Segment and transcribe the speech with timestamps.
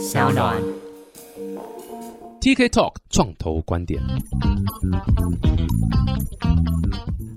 [0.00, 0.79] 小暖。
[2.40, 4.00] TK Talk 创投观点。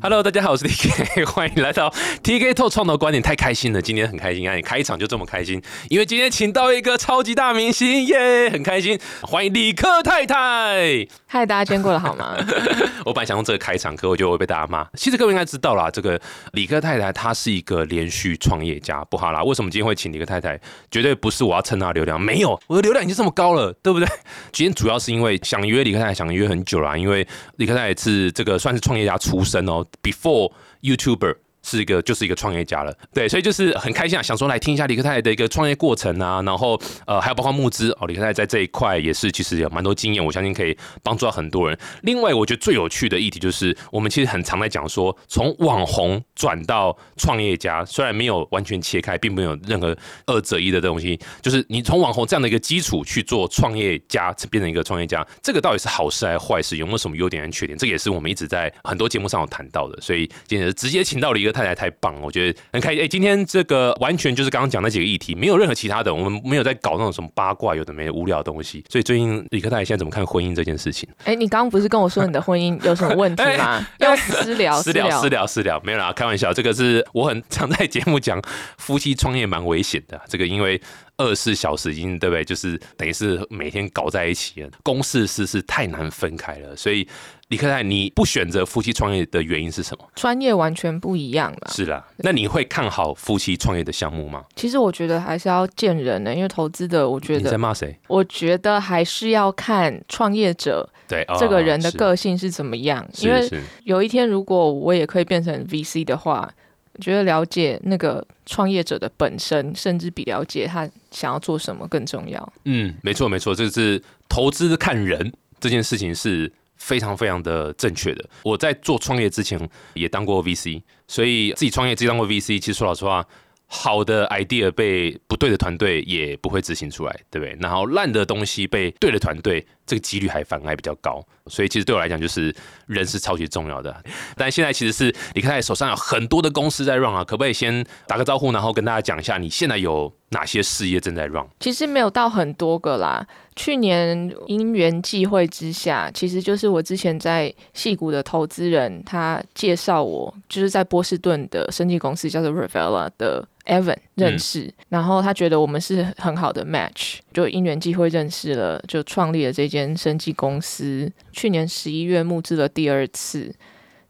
[0.02, 1.90] Hello，大家好，我是 TK， 欢迎来到
[2.22, 3.24] TK Talk 创投观点。
[3.24, 4.56] 太开心了，今天很开心啊！
[4.56, 11.08] 你开场就这么开心，因为今天请到一个超级大明星，耶，很开心，欢迎李克太太。
[11.26, 12.36] 嗨，大家今天过得好吗？
[13.06, 14.86] 我本来想用这个开场，可我觉得我会被大家骂。
[14.96, 16.20] 其实各位应该知道啦，这个
[16.52, 19.42] 李克太太她是一个连续创业家，不好啦。
[19.42, 20.60] 为什么今天会请李克太太？
[20.92, 24.08] 绝对不是我要蹭她流量，没有，我的流量已经这么高了，对不对？
[24.52, 31.36] 今天主要是因为想约李克泰，想约很久了，因为李克泰是这个算是创业家出身哦，before YouTuber。
[31.64, 41.78] 是一个就是一个创业家了，对，所以就是很开心啊，想说来听一下李克泰的一个创业过程啊，然后呃还有包括募资哦，李克泰在这一块也是其实有蛮多经验，我相信可以帮助到很多人。
[42.02, 56.76] 另外，我觉得最有趣的议题就是，我们其实很常在讲说，从网红转到创业家，虽然没有完全切开，并没有任何二择一的东西，就是你从网红这样的一个基础去做创业家，变成一个创业家，这个到底是好事还是坏事？
[56.76, 57.78] 有没有什么优点跟缺点？
[57.78, 60.02] 这个也是我们一直在很多节目上有谈到的。
[60.02, 63.04] 所以今天直接请到了一个太太，太棒了，我觉得很开心。
[63.04, 68.84] 哎、今天这个完全就是刚刚讲那几个议题，没有任何其他的，我们没有在搞那种什么八卦、有的没的无聊的东西。
[68.90, 71.08] 所以最近李克太太现在怎么看婚姻这件事情？
[71.24, 73.86] 哎、你刚刚不是跟我说你的婚姻有什么问题吗？
[74.00, 76.52] 要 私聊，私聊私聊私聊，没有啦，开玩笑。
[76.52, 78.42] 这个是我很常在节目讲，
[78.78, 80.20] 夫妻创业蛮危险的。
[80.28, 80.82] 这个因为
[81.18, 82.44] 二十四小时已经对不对？
[82.44, 86.76] 就是等于是每天搞在一起了，公事私事太难分开了。
[86.76, 87.08] 所以
[87.50, 90.06] 李克泰，你不选择夫妻创业的原因是什么？
[90.16, 91.72] 专业完全不一样了。
[91.72, 94.44] 是啦，那你会看好夫妻创业的项目吗？
[94.56, 97.96] 其实我觉得还是要见人的，因为投资的，我觉得你在得，骂谁？
[98.08, 103.08] 我觉得还是要看创业者对，这个人的是个性是怎么样。
[103.20, 106.52] 因为是是有一天如果我也可以变成 VC 的话，
[106.96, 112.54] 我觉得了解那个创业者的本身，甚至比了解他想要做什么更重要。
[112.66, 118.24] 嗯，没错没错，这是投资看人这件事情是非常非常的正确的。
[118.44, 119.60] 我在做创业之前
[119.96, 123.26] 也当过 VC，所以自己创业自己当过 VC，其实说老实话。
[123.66, 127.58] 好的 idea 被不对的团队也不会执行出来，对不对？
[127.60, 131.24] 然后烂的东西被对的团队，这个几率还反而还比较高。
[131.48, 132.56] 所以其实对我来讲，就是
[132.88, 133.94] 人是超级重要的。
[134.38, 141.46] 但现在其实是李克泰手上有很多的公司在 run 啊，可不可以先打个招呼，然后跟大家讲一下你现在有哪些事业正在 run？
[141.60, 143.28] 其实没有到很多个啦。
[143.56, 161.12] 去年因缘际会之下，其实就是我之前在戏谷的投资人，他介绍我，就是在波士顿的生技公司叫做 Revella 的 Evan 认识，然后他觉得我们是很好的 match，就因缘际会认识了，就创立了这间生技公司。
[161.32, 163.54] 去年十一月募资了第二次。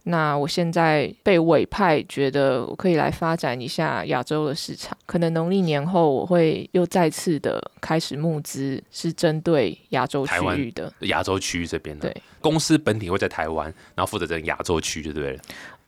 [0.05, 4.97] 那我现在被委派，觉得我可以来发展一下亚洲的市场。
[5.05, 10.91] 可能农历年后，我会又再次的开始募资，是针对亚洲区域的。
[11.03, 15.41] 亚洲区域这边的对公司本体会在台湾，然后负责整个亚洲区就对了。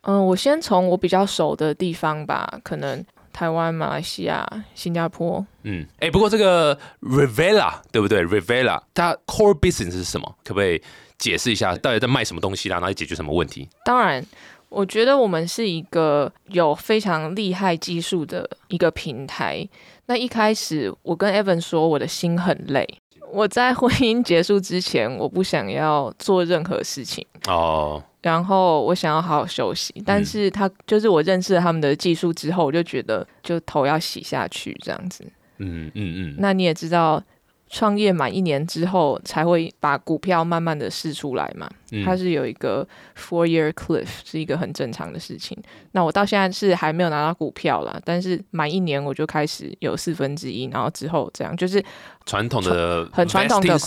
[0.03, 3.03] 嗯，我先从我比较熟的地方吧，可能
[3.35, 5.46] 台湾、马来西亚、新加坡。
[5.63, 10.35] 嗯，哎、不过这个 Revela 对不对？Revela 它 core business 是什么？
[10.46, 10.81] 可不可以
[11.18, 12.78] 解释一下，到底在卖什么东西啦？
[12.78, 13.68] 然后解决什么问题？
[13.84, 14.25] 当然，
[14.69, 19.68] 我觉得我们是一个有非常厉害技术的一个平台。
[20.06, 22.88] 那一开始，我跟 Evan 说，我的心很累。
[23.34, 29.94] 我在婚姻结束之前，我不想要做任何事情，哦，然后我想要好好休息。
[30.03, 35.24] 但是他就是我认识了他们的技术之后，我就觉得就头要洗下去这样子。
[35.59, 37.22] 嗯嗯嗯，那你也知道，
[37.69, 41.69] 创业满一年之后才会把股票慢慢的试出来嘛。
[41.91, 45.56] 嗯它是有一个 four year cliff，是一个很正常的事情。
[45.92, 51.81] 那我到现在是还没有拿到股票啦，但是满一年我就开始有四分之一，然后之后这样就是
[52.25, 53.78] 传统的很传统的。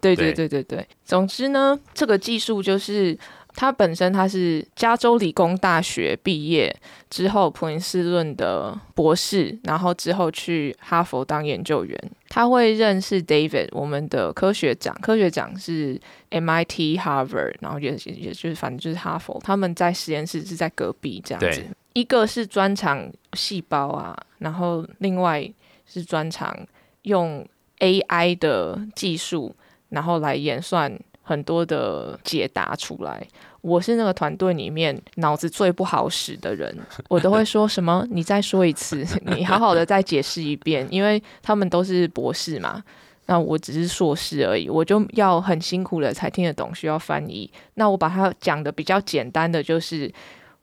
[0.00, 0.88] 对对对对对对。
[1.04, 3.16] 总之呢，这个技术就是
[3.56, 6.72] 它本身他是加州理工大学毕业
[7.08, 11.98] 之后，普林斯顿的博士，然后之后去哈佛当研究员。
[12.28, 15.98] 他会认识 David，我们的科学长，科学长是
[16.30, 21.64] MIT、Harvard，然后也也也就是反正就是哈佛，他们在实验室是在隔壁这样子。
[21.94, 25.50] 一个是专长细胞啊，然后另外
[25.86, 26.54] 是专长
[27.02, 27.42] 用
[27.78, 29.56] AI 的技术，
[29.88, 30.92] 然后来演算
[31.28, 33.26] 很多的解答出来。
[33.62, 36.72] 我是那个团队里面脑子最不好使的人，
[37.08, 38.06] 我都会说什么？
[38.12, 42.80] 你再说一次， 你好好的再解释一遍，因为他们都是博士嘛。
[43.26, 47.50] 那我只是硕士而已，我就要很辛苦的才听得懂，需要翻译。
[47.74, 50.08] 那我把它讲的比较简单的，就是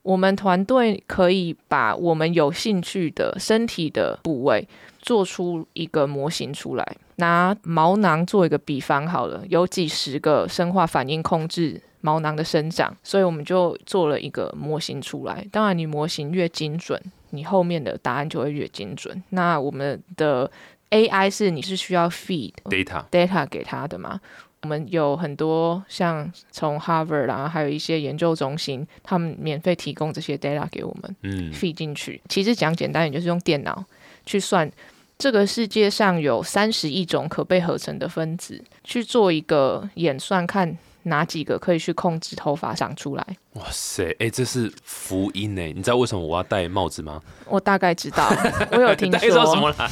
[0.02, 4.66] 我们团队可以把我们有兴趣的身体的部位
[5.02, 6.98] 做出一个模型出来。
[7.18, 15.48] 拿毛囊做一个比方好了，有几十个生化反应控制毛囊的生长，所以我们就做了一个模型出来。
[15.52, 19.24] 当然，你模型越精准，你后面的答案就会越精准。
[19.30, 20.50] 那我们的
[20.90, 24.20] AI 是你是需要 feed data data 给他的嘛？
[24.64, 32.22] 我们有很多像从 Harvard 啦，还有一些研究中心，他们免费提供这些 data 给我们嗯 feed 进去。
[32.30, 33.84] 其实讲简单点，就是用电脑
[34.26, 34.72] 去算
[35.18, 43.26] 这个世界上有三十亿种可被合成的分子，去做一个演算，看哪几个可以去控制头发长出来。
[43.54, 45.62] 哇塞，哎、这是福音呢！
[45.62, 47.22] 你知道为什么我要戴帽子吗？
[47.46, 48.28] 我大概知道，
[48.72, 49.62] 我有听大概知道什说。
[49.62, 49.90] 么啦？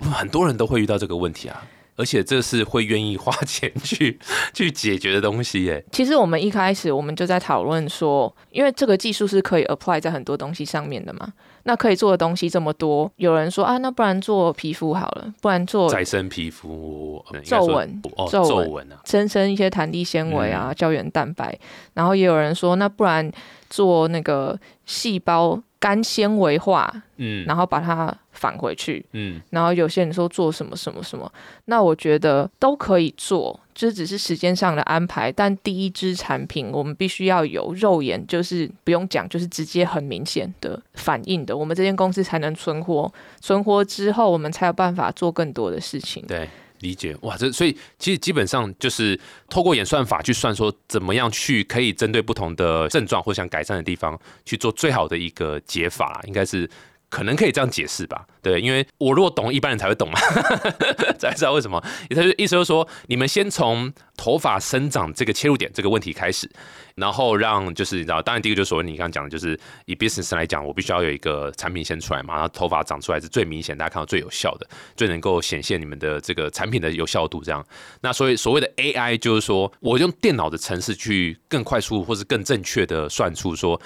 [0.12, 1.62] 很多人都会遇到这个问题啊，
[1.96, 4.18] 而且这是会愿意花钱去
[4.52, 5.84] 去解决的东西耶。
[5.92, 11.32] 其实我们一开始我们就在讨论说，因为这个技术是可以 apply 在很多东西上面的嘛。
[11.64, 21.58] 那可以做的东西这么多，有人说啊，那不然做皮肤好了，不然做再生皮肤、皱纹哦，皱纹啊，增生一些弹力纤维啊、嗯胶原蛋白。
[21.94, 23.30] 然后也有人说，那不然
[23.68, 29.04] 做那个细胞干纤维化，嗯然后把它返回去。
[29.12, 31.30] 嗯，然后有些人说做什么什么什么，
[31.66, 35.30] 那我觉得都可以做，这只是时间上的安排。
[35.30, 43.12] 但第一支产品我们必须要有肉眼，就是不用讲，就是直接很明显的反应的，我们这间公司才能存活。
[43.42, 46.24] 存活之后，我们才有办法做更多的事情。
[46.26, 46.48] 对。
[46.84, 47.16] 理解。
[47.22, 56.68] 哇，这所以其实基本上就是透过演算法去算说怎么样去可以针对不同的症状或想改善的地方去做最好的一个解法，应该是
[57.14, 58.26] 可能可以这样解释吧？
[58.42, 60.18] 对，因为我如果懂，一般人才会懂嘛，
[61.16, 61.80] 才知道为什么。
[62.10, 66.50] 他就意思就是说，你们先从头发生长这个切入点这个问题开始，
[66.96, 69.56] 然后让就是你知道，当然第一个就是所谓你刚刚讲的，就是
[69.86, 74.66] 以 business 来讲，我必须要有一个产品先出来嘛，然后头发长出来是最明显，大家看到最有效的，
[74.96, 77.44] 最能够显现你们的这个产品的有效度。
[77.44, 77.64] 这样，
[78.00, 83.80] 那所以所谓的 AI 就是说我用电脑的程式去更快速或是更正确的算出说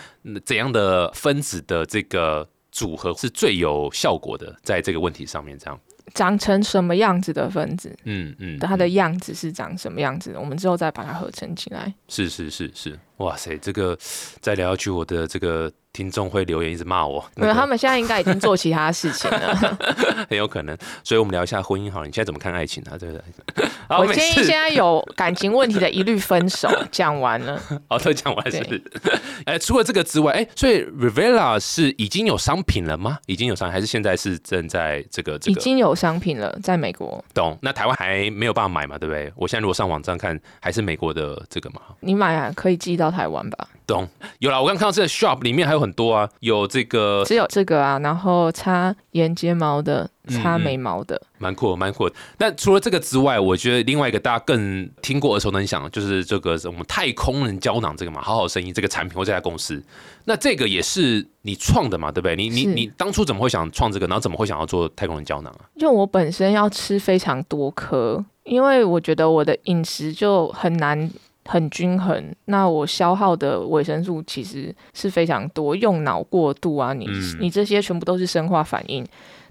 [0.46, 2.48] 怎样的分子的这个
[2.78, 5.80] 组合是最有效果的，在这个问题上面这样。
[6.14, 11.92] 长成什么样子的分子，嗯嗯，它的样子是长什么样子，我们之后再把它合成起来。
[12.06, 13.98] 是是是是，哇塞，这个
[14.40, 19.56] 再聊下去，我的这个听众会留言一直骂我，没有，他们现在应该已经做其他事情了。
[20.30, 20.78] 很有可能。
[21.02, 22.94] 所以我们聊一下婚姻好了，你现在怎么看爱情啊？
[22.96, 23.66] 对不对？
[23.98, 26.68] 我建议现在有感情问题的一律分手。
[26.92, 27.60] 讲完了，
[27.90, 28.82] 哦，都讲完是不是？
[29.44, 33.18] 哎，除了这个之外，哎，所以 Revela 是已经有商品了吗？
[33.26, 35.58] 已经有商品，还是现在是正在这个这个？
[35.58, 37.58] 已经有商品了，在美国，懂？
[37.60, 39.32] 那台湾还没有办法买嘛，对不对？
[39.34, 41.80] 我现在如果上网站看，还是美国的这个嘛。
[41.98, 43.66] 你买啊可以寄到台湾吧？
[43.92, 44.08] 懂？
[44.38, 52.14] 有啦，我刚看到这个 shop 里面还有很多啊，有这个只有这个啊，然后擦眼睫毛的，嗯擦眉毛的，蛮酷的，蛮酷的。
[52.36, 59.82] 但除了这个之外，我觉得另外一个大家更听过耳熟能详的，就是这个我们太空人胶囊这个嘛，好好生意这个产品或这家公司。
[60.24, 62.36] 那这个也是你创的嘛，对不对？
[62.36, 65.64] 你你你当初怎么会想创这个，然后怎么会想要做太空人胶囊啊？
[65.78, 71.10] 就我本身要吃非常多颗，因为我觉得我的饮食就很难
[71.50, 79.02] 很均衡，那我消耗的维生素其实是非常多，用脑过度啊，你、嗯你这些全部都是生化反应。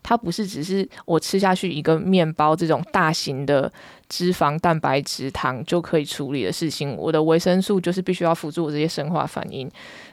[0.03, 3.69] 它不是只是我吃下去一个面包这种大型的
[4.07, 9.69] 脂肪、蛋白质、糖就可以处理的事情，我的维生素就是必须要辅助我这些生化反应，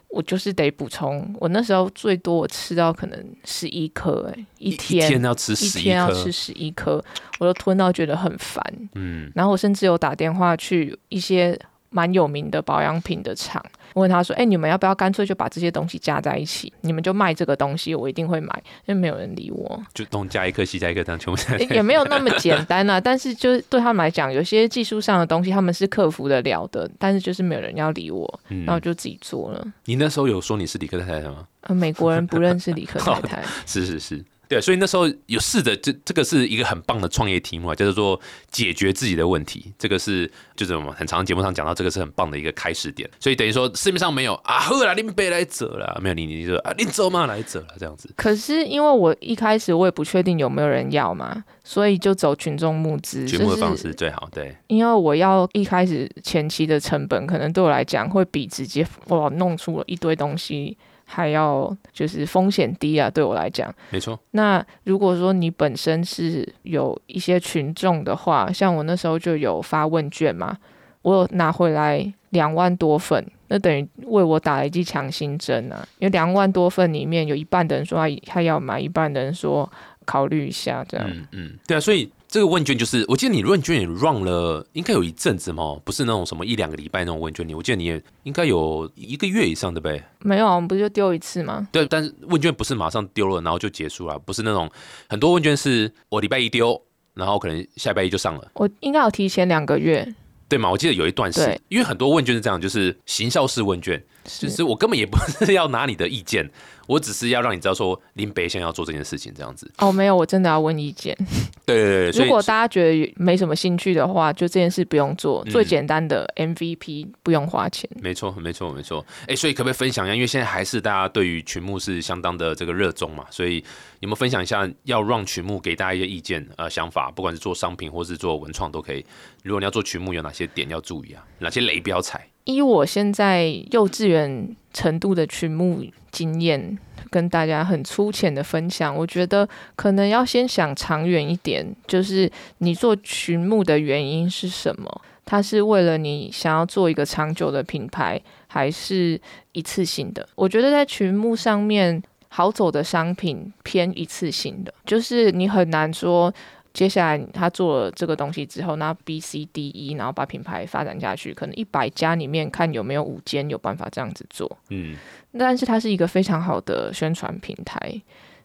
[0.09, 1.33] 我就是得补充。
[1.39, 7.01] 我那时候最多我吃到可能十一颗，哎，一一天天要吃一十一天要吃，十一颗，
[7.39, 8.65] 我都吞到觉得很烦。
[8.95, 11.57] 嗯，然后我甚至有打电话去一些
[11.95, 16.73] 蛮有名的保养品的厂，问他说：“哎、你们要不要干脆就把这些东西加在一起？
[16.81, 18.53] 你们就卖这个东西，我一定会买。”
[18.87, 21.41] 因为没有人理我，就东加一颗，西加一颗，这样全部
[21.73, 23.01] 也没有那么简单啊。
[23.01, 29.65] 但是就是对他们来讲，有些技术上的东西他们是克服得了的，但是就是没有人要理我，嗯然后就自己做了。
[29.85, 31.47] 你那时候有说你是理科太太吗？
[31.61, 38.21] 呃，美国人不认识理科太太， 是是是，对，所以那时候有试着，这这个是一个很棒的创业题目啊，叫做
[38.51, 39.73] 解决自己的问题。
[39.79, 43.09] 这个是就是我们很常节目上讲到，这个是很棒的一个开始点。
[43.19, 48.11] 所以等于说市面上没有啊，喝啦，林北来者啦，没有你你就啊，林走嘛来者啦，这样子。
[48.17, 63.73] 可是因为我一开始我也不确定有没有人要嘛，所以就走群众募资，群募的就是方式最好，对，因为我要一开始前期的成本，可能对我来讲会比直接哇弄出了一堆东西还要就是风险低啊，对我来讲。
[63.91, 70.57] 没错，那如果说你本身是有一些群众的话，像我那时候就有发问卷嘛，
[71.03, 75.87] 我有拿回来两万多份，那等于为我打了一剂强心针啊。
[75.99, 79.71] 因为两万多份里面有一半的人说他他要买，一半的人说
[80.05, 81.07] 考虑一下这样。
[81.09, 90.03] 嗯嗯，对啊，所以这个问卷就是，我记得你问卷也 run 了，应该有一阵子嘛，不是那种什么一两个礼拜那种问卷，你我记得你也应该有一个月以上，对不对？
[90.19, 91.69] 没有啊，我们不是就丢一次吗？
[91.71, 94.69] 对，但是问卷不是马上丢了，然后就结束了，不是那种
[95.09, 96.83] 很多问卷是我礼拜一丢，
[97.15, 100.05] 然后可能下礼拜一就上了，我应该有提前两个月，
[100.49, 100.69] 对吗？
[100.69, 106.51] 我记得有一段是对因为很多问卷是这样，就是行销式问卷，就是是我根本也不是要拿你的意见，
[106.89, 109.71] 我只是要让你知道说林北想要做这件事情这样子。
[109.79, 111.17] 哦，没有，我真的要问意见。
[111.65, 111.77] 对
[112.11, 117.89] 对对， 如果大家觉得没什么兴趣的话，就这件事不用做，嗯最简单的 MVP 不用花钱。
[118.01, 119.05] 没错，没错，没错。
[119.27, 120.15] 哎，所以可不可以分享一下？
[120.15, 123.57] 因为现在还是大家对于群目是相当的这个热衷嘛，所以
[124.01, 129.05] 有没有分享一下要让群目给大家一些意见呃想法，不管是做商品或是做文创都可以。
[129.43, 131.25] 如果你要做群目，有哪些点要注意啊？
[131.39, 132.27] 哪些雷不要踩？
[132.45, 136.79] 依我现在幼稚园程度的群目经验，
[137.11, 145.01] 跟大家很粗浅的分享，我觉得可能要先想长远一点，就是你做群目的原因是什么？
[145.25, 149.19] 它是为了你想要做一个长久的品牌，还是
[149.53, 150.29] 一次性的？
[150.35, 156.33] 我觉得在群目上面好走的商品偏一次性的，就是你很难说。
[156.75, 164.59] 接下来他做了这个东西之后，那 B、C、D、E，然后把品牌发展下去，可能一百家里面看有没有五间有办法这样子做。
[164.71, 164.97] 嗯，
[165.39, 167.79] 但是它是一个非常好的宣传平台，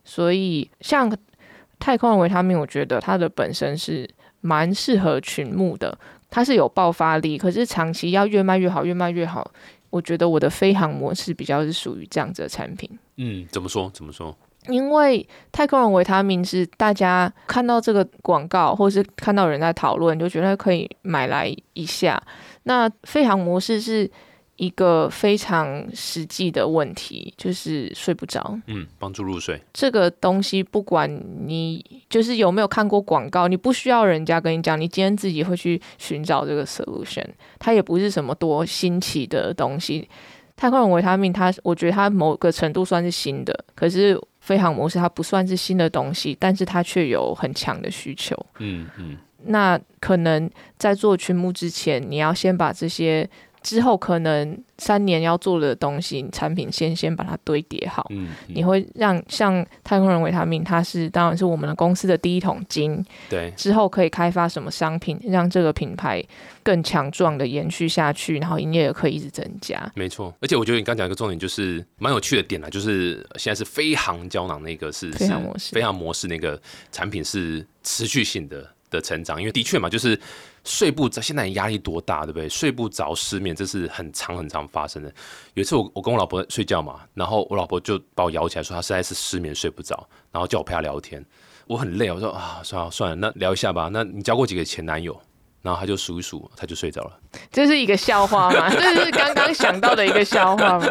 [0.06, 1.12] 所以像
[1.80, 4.08] 太空人维他命，我觉得它的本身是
[4.42, 5.98] 蛮适合群目的，
[6.30, 9.52] 它是有爆发力，可是长期要越卖越好，越卖越好。
[9.90, 12.88] 我觉得我的飞航模式比较是属于这样子的产品。
[13.16, 13.90] 嗯，怎么说？
[13.92, 14.38] 怎么说？
[14.70, 22.22] 因为太空人维他命是大家看到这个广告，或是看到人在讨论，就觉得可以买来一下。
[22.64, 24.10] 那飞航模式是
[24.58, 28.60] 一个非常实际的问题，就是睡不着。
[28.68, 29.60] 嗯，帮助入睡。
[29.74, 31.10] 这个东西不管
[31.48, 37.26] 你就是有没有看过广告，你不需要人家跟你讲，你今天自己会去寻找这个 solution。
[37.58, 40.08] 它也不是什么多新奇的东西。
[40.58, 48.36] 太空人维他命它，我觉得它某个程度算是新的，可是飞航模式它不算是新的东西，但是它却有很强的需求。
[48.60, 53.30] 嗯嗯那可能在做群目之前，你要先把这些
[53.62, 58.08] 之后可能三年要做的东西，产品先先把它堆叠好。
[58.10, 66.24] 嗯，你会让像太空人维他命，它是当然是我们的公司的第一桶金，对，之后可以开发什么商品，让这个品牌
[66.64, 69.92] 更强壮的延续下去，然后营业额可以一直增加。
[69.96, 70.34] 没错。
[70.42, 76.60] 而且我觉得你刚讲一个重点，就是蛮有趣的点啦，就是现在是飞航胶囊那个是飞航模式是飞航模式那个
[76.92, 80.20] 产品是持续性的的成长，因为的确嘛，就是
[80.64, 82.48] 睡不着，现在压力多大，对不对？
[82.50, 85.14] 睡不着、失眠，这是很常很常发生的。
[85.54, 91.24] 有一次我我跟我老婆睡觉嘛，然后我老婆就把我摇起来说她实在是失眠睡不着，然后叫我陪她聊天。
[91.68, 93.90] 我很累，我说啊，算了算了，那聊一下吧。
[93.92, 95.20] 那你交过几个前男友？
[95.62, 97.12] 然后他就数一数，他就睡着了。
[97.52, 98.70] 这是一个笑话吗？
[98.74, 100.86] 这是刚刚想到的一个笑话吗？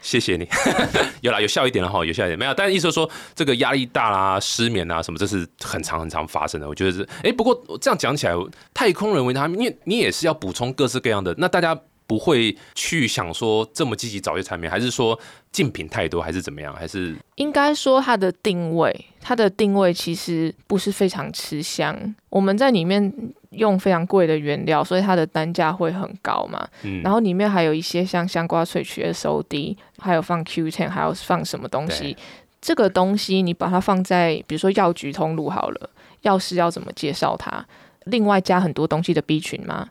[0.00, 0.48] 谢谢你，
[1.22, 2.52] 有啦，有笑一点了哈，有笑一点没有？
[2.54, 6.68] 但是意思说这个压力大啦、失眠啊什么，这是很常很常发生的。
[6.68, 8.34] 我觉得是，哎，不过这样讲起来，
[8.74, 15.18] 太空人维他命，因为你也是要补充各式各样的，那大家不会去想说这么积极找一些产品，还是说
[15.50, 16.74] 竞品太多，还是怎么样？
[16.74, 22.14] 还是应该说它的定位，它的定位其实不是非常吃香。
[22.28, 23.12] 我们在里面
[23.50, 26.66] 用非常贵的原料，所以它的单价会很高嘛。
[26.82, 32.16] 嗯，然后里面还有一些像香瓜萃取 SOD，还有放 Q10，还有放什么东西。
[32.60, 35.90] 这个东西你把它放在比如说药局通路好了，
[36.22, 37.64] 药师要怎么介绍它？
[38.04, 39.88] 另外加很多东西的 B 群吗？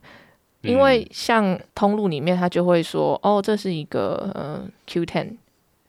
[0.65, 5.34] 因为像通路里面，他就会说，哦，这是一个呃 Q10，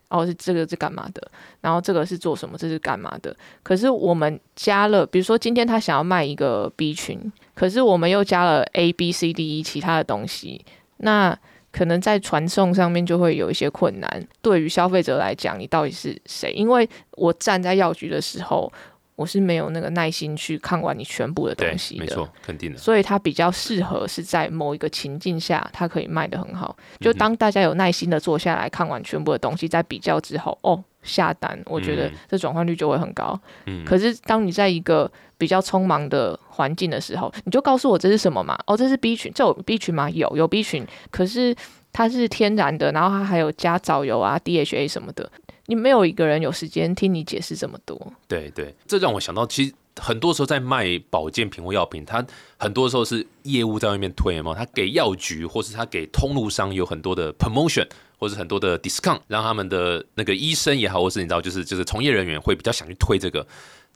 [0.09, 1.31] 哦是这个是干嘛的，
[1.61, 3.35] 然后这个是做什么，这是干嘛的。
[3.63, 10.65] 可是我们加了，比如说今天他想要卖一个 B 群，可是我们又加了 A B C D E 其他的东西，
[10.99, 11.37] 那
[11.73, 14.29] 可能在传送上面就会有一些困难。
[14.41, 16.53] 对于消费者来讲，你到底是谁？
[16.53, 18.73] 因为我站在药局的时候，
[19.17, 22.05] 我是没有那个耐心去看完你全部的东西，的。
[22.05, 22.79] 没错，肯定的。
[22.79, 26.77] 所以它比较适合是在某一个情境下，它可以卖得很好。
[26.79, 33.39] 嗯就当大家有耐心的坐下来看完全部的东西，在比较之后，哦，下单，我觉得嗯这转换率就会很高。
[33.65, 38.59] 嗯，可是当你在一个比较匆忙的环境的时候，你就告诉我这是什么嘛？
[38.67, 40.11] 哦，这是 B 群，这有 B 群吗？
[40.11, 41.55] 有，有 B 群，可是
[41.93, 45.31] 它是天然的，然后它还有加藻油啊、DHA 什么的。
[45.67, 48.13] 你没有一个人有时间听你解释这么多。
[48.27, 52.25] 对对，这让我想到，其实很多时候在卖保健品或药品，他
[52.57, 57.87] 很多时候是业务在外面推嘛，他给药局或是他给通路商有很多的 promotion，
[58.19, 63.47] 或是很多的 discount，让他们的那个医生也好，或是你知道，就是就是从业人员会比较想去推这个。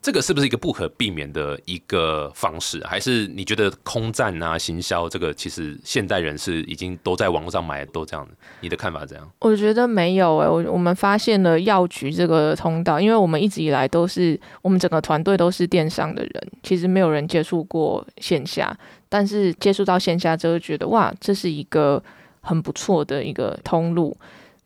[0.01, 2.83] 这个是不是一个不可避免的一个方式？
[2.85, 8.31] 还是你觉得空战啊、行销这个，其实现代人是已经都在网络上买，都这样的？
[8.61, 9.31] 你的看法怎样？
[9.39, 18.75] 我觉得没有诶、我我们发现了药局这个通道，因为我们一直以来都是我们整个团队都是电商的人，其实没有人接触过线下，
[19.07, 22.03] 但是接触到线下之后，觉得哇，这是一个
[22.41, 24.17] 很不错的一个通路。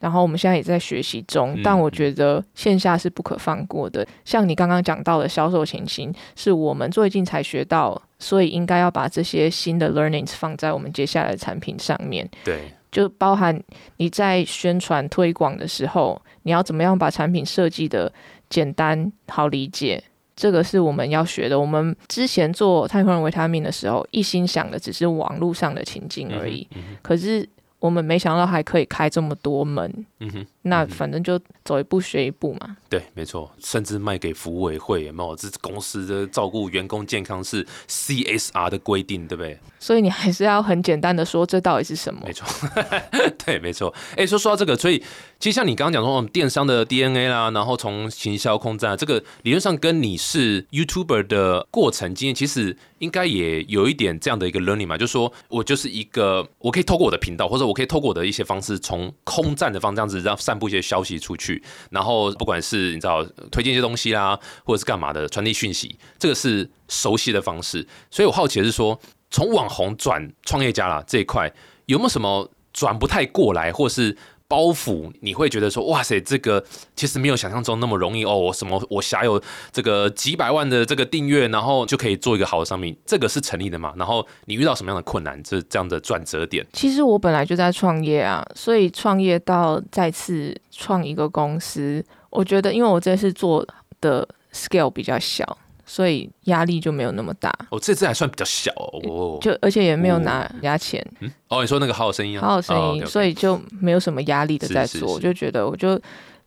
[0.05, 4.07] 然后我们现在也在学习中嗯，但我觉得线下是不可放过的。
[4.23, 12.29] 像你刚刚讲到的销售情形，是我们最近才学到，所以应该要把这些新的 learnings 放在我们接下来的产品上面。
[12.43, 13.59] 对，就包含
[13.97, 18.13] 你在宣传推广的时候，你要怎么样把产品设计的
[18.47, 20.03] 简单好理解，
[20.35, 21.59] 这个是我们要学的。
[21.59, 26.67] 我们之前做太空人维他命的时候，一心想的只是网络上的情境而已，
[27.01, 27.49] 可是
[27.85, 30.05] 我们没想到还可以开这么多门。
[30.19, 32.75] 嗯哼，那反正就走一步学一步嘛。
[32.89, 35.35] 对，没错，甚至卖给服委会，有没有？
[35.35, 39.59] 这公司的照顾员工健康是 CSR 的规定，对不对？
[39.79, 42.33] 所以你还是要很简单的说这到底是什么没。
[42.33, 42.47] 错，
[43.45, 43.93] 对，没错。
[44.15, 44.97] 哎、说说到这个，所以
[45.39, 67.87] 其实像你刚刚讲说，哦电商的 DNA 啦，然后从行销空战，这个理论上跟你是 YouTuber 的过程经验，其实应该也有一点这样的一个 learning 嘛，就是说我就是一个，我可以透过我的频道，或者我可以透过我的一些方式，从空战的方这样子，让散布一些消息出去，然后不管是你知道推荐一些东西啦，或者是干嘛的，传递讯息，这个是熟悉的方式。
[68.09, 71.51] 所以我好奇的是说，从网红转创业家啦这一块，
[71.85, 74.17] 有没有什么转不太过来，或是
[74.55, 75.11] 包袱？
[75.19, 76.63] 你会觉得说，哇塞，这个
[76.95, 78.33] 其实没有想象中那么容易哦。
[78.37, 79.41] 我什么，我辖有
[79.73, 83.93] 这个几百万的这个订阅，然后就可以做一个好的商品，这个是成立的嘛？
[83.97, 85.43] 然后你遇到什么样的困难？
[85.43, 86.65] 这这样的转折点？
[86.71, 93.67] 其实我本来就在创业啊，所以创业到再次创一个公司，我觉得因为我这次做
[93.99, 99.37] 的 scale 比较小，所以压力就没有那么大，哦，这次还算比较小哦。
[99.39, 105.05] 就而且也没有拿人家钱，嗯，哦，你说那个好好声音啊，好好声音，所以就没有什么压力的在做，是是是。
[105.05, 105.99] 我就觉得我就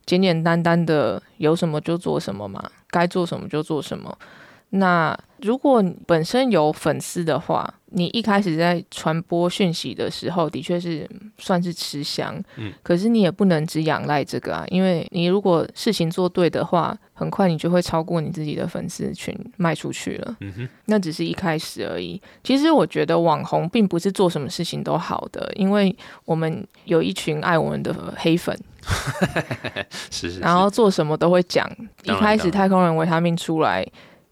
[0.05, 4.17] 简简单单的有什么就做什么嘛，该做什么就做什么。
[4.71, 20.37] 那如果本身有粉丝的话，你一开始在传播讯息的时候，的确是算是吃香，嗯，可是你也不能只仰赖这个啊，因为你如果事情做对的话，很快你就会超过你自己的粉丝群卖出去了。
[20.41, 22.21] 嗯哼，那只是一开始而已。
[22.43, 28.55] 其实我觉得网红并不是做什么事情都好的，因为我们有一群爱我们的黑粉，
[30.11, 31.67] 是是是，然后做什么都会讲。
[32.03, 33.85] 一开始太空人维他命出来，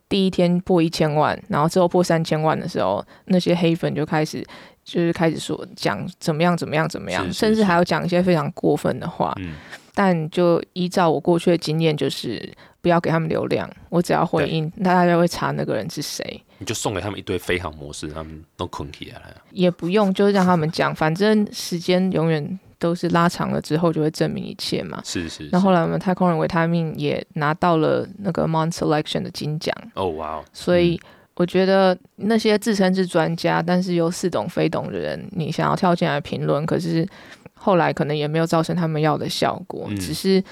[0.10, 4.46] 第一天破一千万，然后之后破三千万的时候，那些黑粉就开始。
[4.88, 9.34] 就是开始说讲怎么样怎么样怎么样，是是是甚至还要讲一些非常过分的话。
[9.36, 9.56] 嗯，
[9.94, 16.42] 但就依照我过去的经验，就是不要给他们流量，我只要回应，那大家会查那个人是谁。
[16.60, 19.36] 你就送给他们一堆飞行模式，他们都捆起来了。
[19.52, 25.02] 也不用，就是让他们讲，反正时间永远都是拉长了之后就会证明一切嘛。
[25.04, 31.00] 是是，那后来我们太空人维他命也拿到了那个 Mon Selection 的金奖，哦哇哦，所以
[31.36, 37.08] 我觉得那些自称是专家，但是又似懂非懂的人，你想要跳进来评论，可是
[37.54, 40.44] 后来可能也没有造成他们要的效果，嗯只是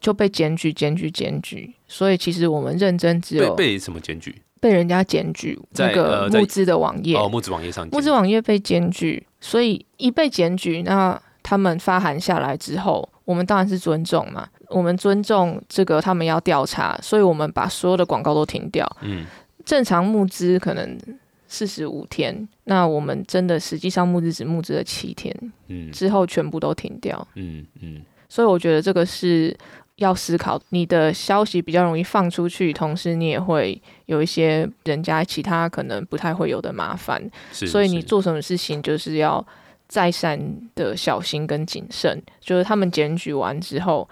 [0.00, 1.74] 就被检举、检举、检举。
[1.86, 4.34] 所以其实我们认真只有被被什么检举？
[4.60, 18.84] 被人家检举在那个募资的网页，哦，木子网页上检募资网页被检举，所以一被检举，那他们发函下来之后，我们当然是尊重嘛，我们尊重这个他们要调查，所以我们把所有的广告都停掉。
[19.02, 19.26] 嗯，
[19.64, 20.98] 正常募资可能
[21.46, 25.32] 四十五天，那我们真的实际上募资只募资了七天，
[25.68, 27.28] 嗯之后全部都停掉。
[27.34, 29.54] 嗯嗯，所以我觉得这个是
[29.96, 37.22] 要思考，你的消息比较容易放出去，同时你也会有一些人家其他可能不太会有的麻烦。
[37.52, 39.46] 是，所以你做什么事情就是要
[39.94, 40.36] 再三
[40.74, 42.20] 的小心跟谨慎。
[42.40, 44.08] 就是他们检举完之后，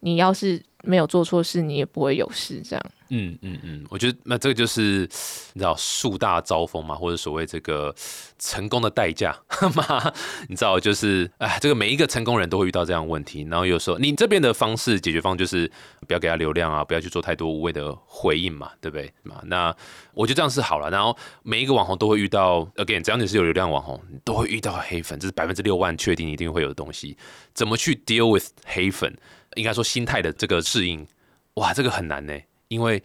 [0.00, 2.62] 你要是没有做错事，你也不会有事。
[2.62, 5.08] 这样，嗯嗯嗯，我觉得那这个就是
[5.52, 7.94] 你知道树大招风嘛，或者所谓这个
[8.38, 9.36] 成功的代价
[9.74, 10.12] 嘛，
[10.48, 13.46] 你知道就是哎，这个每一个成功人都会遇到这样的问题。
[13.50, 15.70] 然后有时候你这边的方式解决方就是
[16.06, 19.40] 不要给他流量啊，不要去做太多无谓的回应嘛，对不对嘛？
[19.44, 19.74] 那
[20.12, 20.90] 我觉得这样是好了。
[20.90, 27.16] 然后每一个网红都会遇到，again，只要你是有流量网红，你都会遇到黑粉，这是百分之六万确定一定会有的东西。
[27.54, 29.16] 怎么去 deal with 黑粉？
[29.54, 31.06] 应该说心态的这个适应，
[31.54, 32.34] 哇，这个很难呢。
[32.68, 33.02] 因为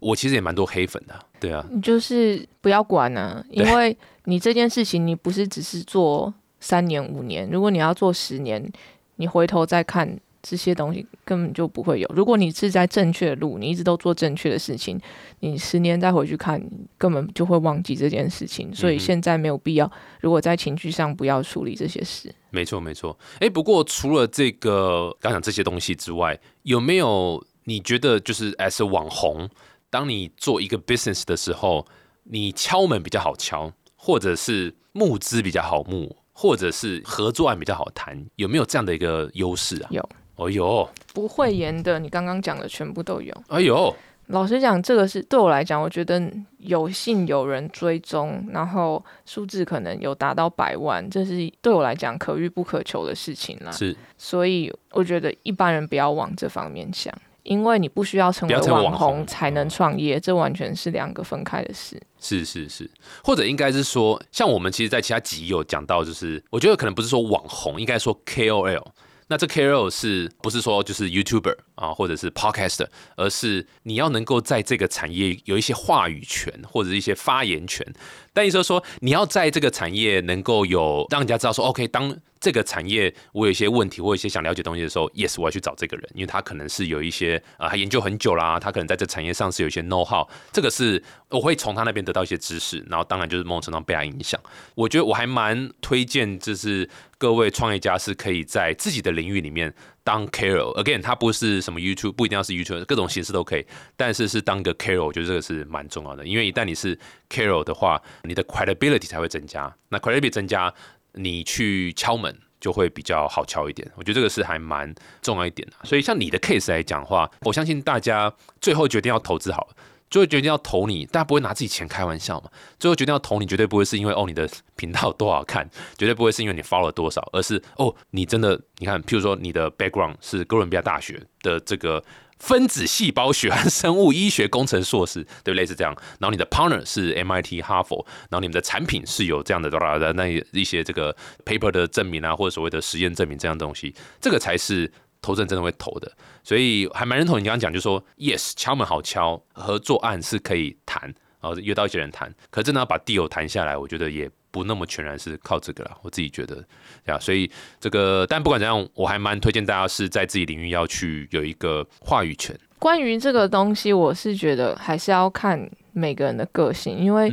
[0.00, 8.70] 我其实也蛮多黑粉的，对啊，你就是不要管啊，因为你这件事情你不是只是做三年五年，如果你要做十年，
[9.16, 12.10] 你回头再看，这些东西根本就不会有。
[12.14, 15.00] 如果你是在正确的路，你一直都做正确的事情，
[15.40, 16.62] 你十年再回去看，
[16.98, 18.74] 根本就会忘记这件事情。
[18.74, 22.34] 所以现在没有必要，如果在情绪上不要处理这些事。
[22.50, 23.16] 没错，没错。
[23.40, 29.48] 哎，不过除了这个刚讲这些东西之外，有没有你觉得就是 as 网红，
[29.90, 31.86] 当你做一个 business 的时候，
[32.24, 36.16] 你敲门比较好敲，或者是募资比较好募？
[36.36, 39.88] 或者是合作案比较好谈，有没有这样的一个优势啊？
[39.90, 43.32] 有，哦有，不会言的，你刚刚讲的全部都有。
[43.46, 43.94] 哎呦，
[44.26, 46.20] 老实讲，这个是对我来讲，我觉得
[46.58, 53.70] 有幸有人追踪，然后数字可能有达到百万，这是对我来讲可遇不可求的事情啦。
[53.70, 57.14] 是，所以我觉得一般人不要往这方面想。
[57.44, 62.00] 因为你不需要成为网红才能创业，这完全是两个分开的事。
[62.20, 62.90] 是是是，
[63.22, 68.84] 或者应该是说，像我们其实，在其他集有讲到，就是我觉得可能不是说网红，应该说 KOL。
[69.26, 77.86] 那这 KOL 是不是说就是 YouTuber 啊，或者是 Podcaster，而是你要能够在这个产业有一些话语权或者一些发言权。
[78.34, 82.14] 但意思说，你要在这个产业能够有让人家知道说，OK，当。
[82.40, 94.38] 这个产业我有一些问题或一些想了解东西的时候，yes，我要去找这个人，因为他可能是有一些啊，他研究很久啦，他可能在这产业上是有一些 know how，这个是我会从他那边得到一些知识，然后当然就是某种程度被他影响。
[94.74, 99.72] 我觉得我还蛮推荐，就是各位创业家是可以在自己的领域里面
[100.04, 100.72] 当 carol。
[100.80, 106.96] Again，他不是什么 YouTube，不一定要是 YouTube，各种形式都可以，但是是当个 carol，我觉得这个是蛮重要的，因为一旦你是
[107.28, 110.72] carol 的话，你的 credibility 才会增加，那 credibility 增加。
[111.16, 115.76] 你去敲门就会比较好敲一点，我觉得这个是还蛮重要一点的。
[115.84, 119.76] 所以像你的 case 来讲的话，我相信大家最后决定要投资好了，
[120.14, 122.48] 最后决定要投你，大家不会拿自己钱开玩笑嘛。
[122.78, 132.00] 最后决定要投你，绝对不会是因为哦你的频道多好看， 绝对不会是因为你 follow 了多少，而是哦你真的你看，譬如说你的 background 是哥伦比亚大学的这个。
[132.40, 135.94] 分子细胞学和生物医学工程硕士，对，类似这样。
[136.18, 144.92] 然后你的 partner 是 MIT 哈佛，然后你们的产品是有这样的的那一些这个 paper 的证明啊，或者所谓的实验证明这样东西，这个才是
[145.24, 146.12] 投资人真的会投的。
[146.42, 151.02] 所以还蛮认同你刚刚讲，就说 yes 敲门好敲，合作案是可以谈，
[151.40, 154.30] 然后约到一些人谈，可真的要把 deal 谈下来，我觉得也。
[154.54, 156.64] 不那么全然是靠这个了，我自己觉得，
[157.04, 162.56] 对啊，所以这个，但不管怎样，我还蛮推荐大家是在自己领域要去有一个话语权。
[162.78, 167.32] 关于这个东西，我是觉得还是要看每个人的个性，因为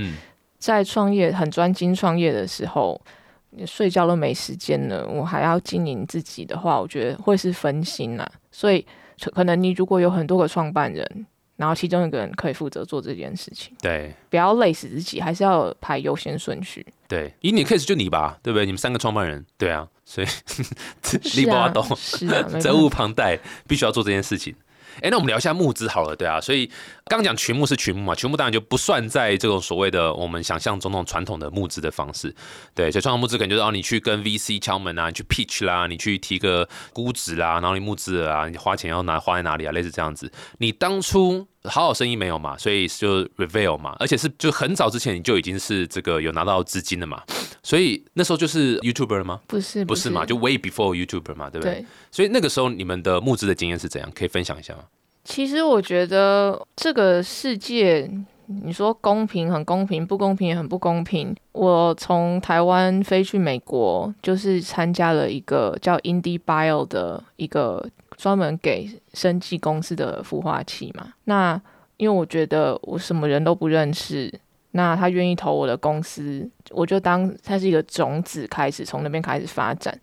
[0.57, 3.20] 在创业很专精创业的时候，你
[3.65, 8.31] 睡觉都没时间了，我还要经营自己的话，我觉得会是分心啊。
[8.51, 8.85] 所以
[9.33, 11.25] 可能你如果有很多个创办人。
[11.57, 16.83] 然后其中一个人可以负责做这件事情，对，不要累死自己，还是要排优先顺序。
[17.07, 18.65] 对，以你 case 就你吧，对不对？
[18.65, 20.27] 你们三个创办人，对啊，所以
[21.37, 23.37] 力不阿东，是啊，责无旁贷，
[23.67, 24.55] 必须要做这件事情。
[25.01, 26.69] 哎，那我们聊一下募资好了，对啊，所以
[27.05, 32.33] 刚讲群募是群募嘛，群募当然就不算在这种所谓的我们想象中那种传统的募资的方式，
[32.75, 40.31] 对，所以传统募资可能就是哦，你去跟 VC 敲门啊，你去 pitch 啦，你去提个估值啦，然后你募资啊，你花钱要拿花在哪里啊，类似这样子。
[40.57, 47.21] 你当初好好生意没有嘛，所以就 reveal 嘛，而且是就很早之前你就已经是这个有拿到资金了嘛，
[47.63, 49.41] 所以那时候就是 YouTuber 了吗？
[49.47, 51.85] 不是，不是嘛，就 way before YouTuber 嘛，对不对？
[52.09, 54.11] 所以那个时候你们的募资的经验是怎样？
[54.15, 54.83] 可以分享一下吗？
[55.23, 58.09] 其实我觉得这个世界，
[58.47, 61.35] 你说公平很公平，不公平也很不公平。
[61.51, 71.13] 我从台湾飞去美国，就是参加了一个叫 Indie Bio 的一个专门给生技公司的孵化器嘛。
[71.25, 71.61] 那
[71.97, 74.33] 因为我觉得我什么人都不认识，
[74.71, 79.97] 那他愿意投我的公司，我就当它是一个种子，开始从那边开始发展。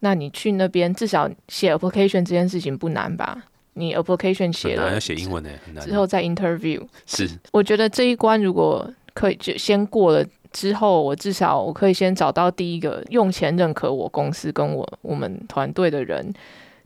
[0.00, 3.44] 那你去那边，至少写 application 这件事情不难吧？
[3.74, 7.28] 你 application 写了，要写英文呢，之后再 interview 是。
[7.52, 16.32] 我觉得这一关如果可以就先过了之后，我至少我可以先找到第一个用钱认可我公司跟我我们团队的人。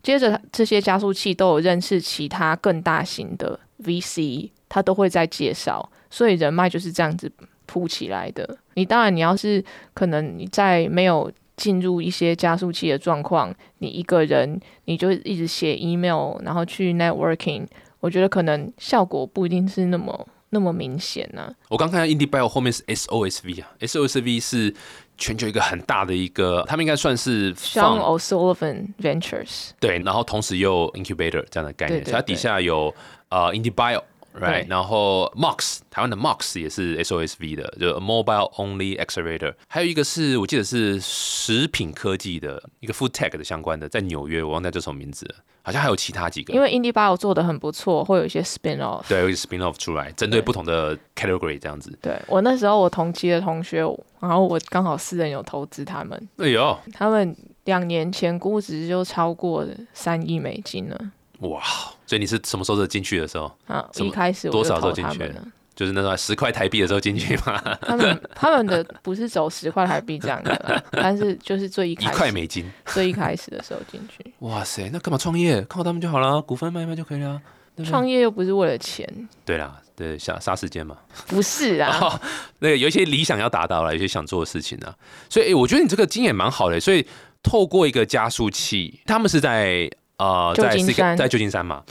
[0.03, 7.31] 接着这些加速器都有认识其他更大型的 VC，他都会再介绍，所以人脉就是这样子
[7.65, 8.57] 铺起来的。
[8.73, 9.63] 你当然你要是
[9.93, 11.31] 可能你在没有。
[11.57, 17.65] 进入一些加速器的状况，你一个人你就一直写 email，然后去 networking，
[18.01, 21.49] 我觉得可能效果不一定是那么那么明显呢。
[21.69, 24.75] 我刚看到 Indie Bio 后面是 SOSV 啊，SOSV 是
[25.17, 32.93] 全球一个很大的一个，他们应该算是 Sean O'Sullivan Ventures 对，然后同时又 Incubator 这样的概念，所以它底下有
[33.29, 34.03] 呃 Indie Bio，
[34.39, 34.67] ，right？
[34.67, 39.53] 然后 Mox 台湾的 Mox 也是 SOSV 的，就 Mobile Only Accelerator。
[39.67, 46.53] 还有一个是我记得是食品科技的一个 Food Tech 的相关的，在纽约，我忘记叫什么名字了，好像还有其他几个。
[46.53, 49.07] 因为 Indie Bio 做的很不错，会有一些 spin off。
[49.07, 51.97] 对，有一个 spin off 出来，针对对不同的 category 这样子。
[52.01, 53.79] 对我那时候我同期的同学，
[54.19, 61.11] 然后我刚好私人有投资他们，哎呦，他们两年前估值就超过三亿美金了。
[61.39, 61.61] 哇！
[62.05, 63.51] 所以你是什么时候进去的时候？
[63.67, 65.31] 啊，一开始多少时候进去。
[65.75, 67.61] 就是那时候十块台币的时候进去吗？
[67.81, 72.65] 他们 他们的不是走十块台币这样的啦， 但是就是最一一开始块美金。
[72.85, 75.61] 最一开始的时候进去，哇塞，那干嘛创业？
[75.63, 77.41] 靠他们就好了，股份卖一卖就可以了。
[77.83, 79.05] 创业又不是为了钱，
[79.43, 80.95] 对啦，对，想杀时间嘛。
[81.27, 82.21] 不是啊， 哦，
[82.59, 84.95] 那个有一些理想要达到了，有些想做的事情啊。
[85.29, 86.79] 所以、诶我觉得你这个经验蛮好的。
[86.79, 87.05] 所以
[87.43, 91.83] 透过一个加速器，他们是在呃在金 C- 山在旧金山嘛。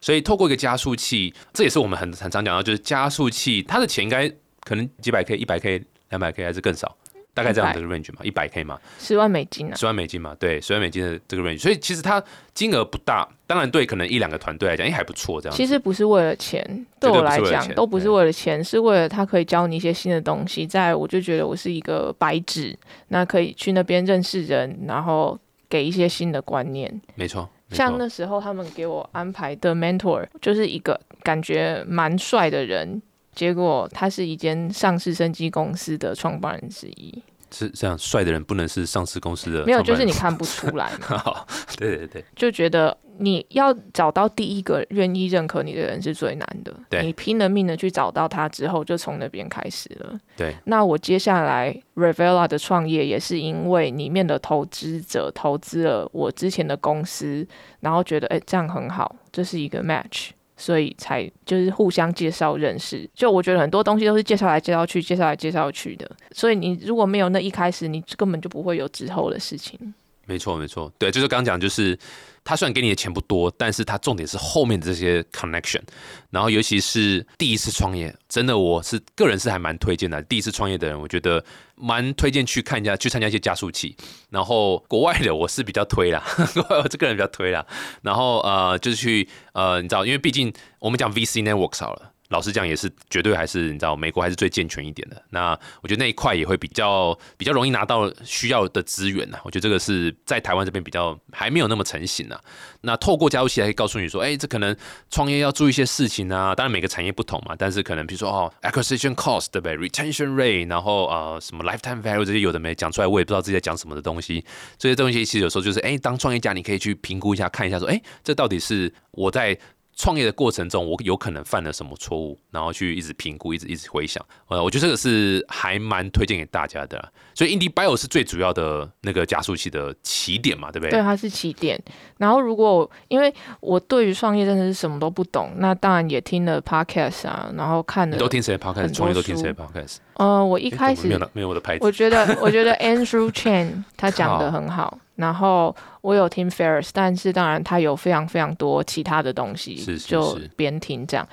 [0.00, 4.28] 所以透过一个加速器，这也是我们很很常讲到，就是加速器它的钱应该
[4.64, 6.96] 可能几百 K、一百 K、两百 K 还是更少，
[7.32, 8.80] 大概这样的 range 嘛，一百 K 嘛。
[8.98, 12.20] 十万美金啊，十万美金嘛，对，十万美金的这个 range，所以其实它
[12.52, 15.56] 金额不大，当然对可能一两个团队来讲，哎还不错这样。
[15.56, 20.66] 其实不是为了钱，对我来讲都不是为了钱，是为了他可以教你一些新的东西。
[20.66, 27.00] 在我就觉得我是一个白纸，那可以去那边认识人，然后给一些新的观念。
[27.14, 33.00] 没错像那时候他们给我安排的 mentor 就是一个感觉蛮帅的人，
[33.34, 37.22] 结果他是一间上市生技公司的创办人之一。
[37.54, 46.74] 是这样，帅的人不能是上市公司的没有，就是你看不出来嘛， 好，对对对，就觉得你要找到第一个愿意认可你的人是最难的。
[46.90, 50.18] 对你拼了命的去找到他之后，就从那边开始了。
[50.36, 57.46] 对，那我接下来 Revela 的创业也是因为里面的投资者投资了我之前的公司，
[57.80, 60.30] 然后觉得哎、这样很好，这是一个 match。
[60.54, 66.08] 所以才就是互相介绍认识，就我觉得很多东西都是介绍来介绍去，介绍来介绍去的。
[66.30, 69.92] 所以你如果没有那一开始，你根本就不会有之后的事情。
[70.32, 71.98] 没错没错，对，就是刚刚讲，就是
[72.42, 75.82] 他虽然给你的钱不多，但是他重点是后面的这些 connection，
[76.30, 80.22] 然后尤其是第一次创业，真的我是个人是还蛮推荐的。
[80.22, 83.94] 第一次创业的人，我觉得蛮推荐去看一下，去参加一些加速器。
[84.30, 87.66] 然后国外的我是比较推啦， 国外我这个人比较推啦。
[88.00, 92.11] 然后呃，就是去呃，你知道，因为毕竟我们讲 VC networks 好了。
[92.32, 95.22] 老实讲，也是绝对还是你知道，美国还是最健全一点的。
[95.30, 95.50] 那
[95.82, 99.38] 我觉得那一块也会比较比较容易拿到需要的资源呐。
[99.44, 102.40] 我觉得这个是在台湾这边比较还没有那么成型呐。
[102.80, 104.74] 那透过加速器来告诉你说，哎、这可能
[105.10, 106.54] 创业要注意一些事情啊。
[106.54, 114.44] 当然每个产业不同嘛，但是可能比如说哦，acquisition cost 对不对？retention rate，然后呃什么 lifetime value 这些有的没讲出来，我也不知道自己在讲什么的东西。
[114.78, 119.56] 这些东西其实有时候就是，哎、当创业家你可以去评估一下，看一下说，哎、这到底是我在
[120.02, 124.20] 创业的过程中，我有可能犯了什么错误，然后去一直评估，一直一直回想。
[124.48, 127.08] 呃，我觉得这个是还蛮推荐给大家的啦。
[127.34, 130.90] 所以 Indie Bio 是最主要的那个加速器的起点嘛，对不对？
[130.90, 131.80] 对，它是起点。
[132.18, 138.92] 然后如果因为我对于创业真的是什么都不懂，那当然也听了 podcast 啊，然后看了你都听谁的 podcast？
[138.92, 139.98] 创业都听谁的 podcast？
[140.14, 151.28] 呃，我一一开始没有了没有我的牌子我觉得 我觉得 Andrew Chen 他讲的很好，然后我有听 Ferris，但是当然他有非常非常多其他的东西，是是就边听这样。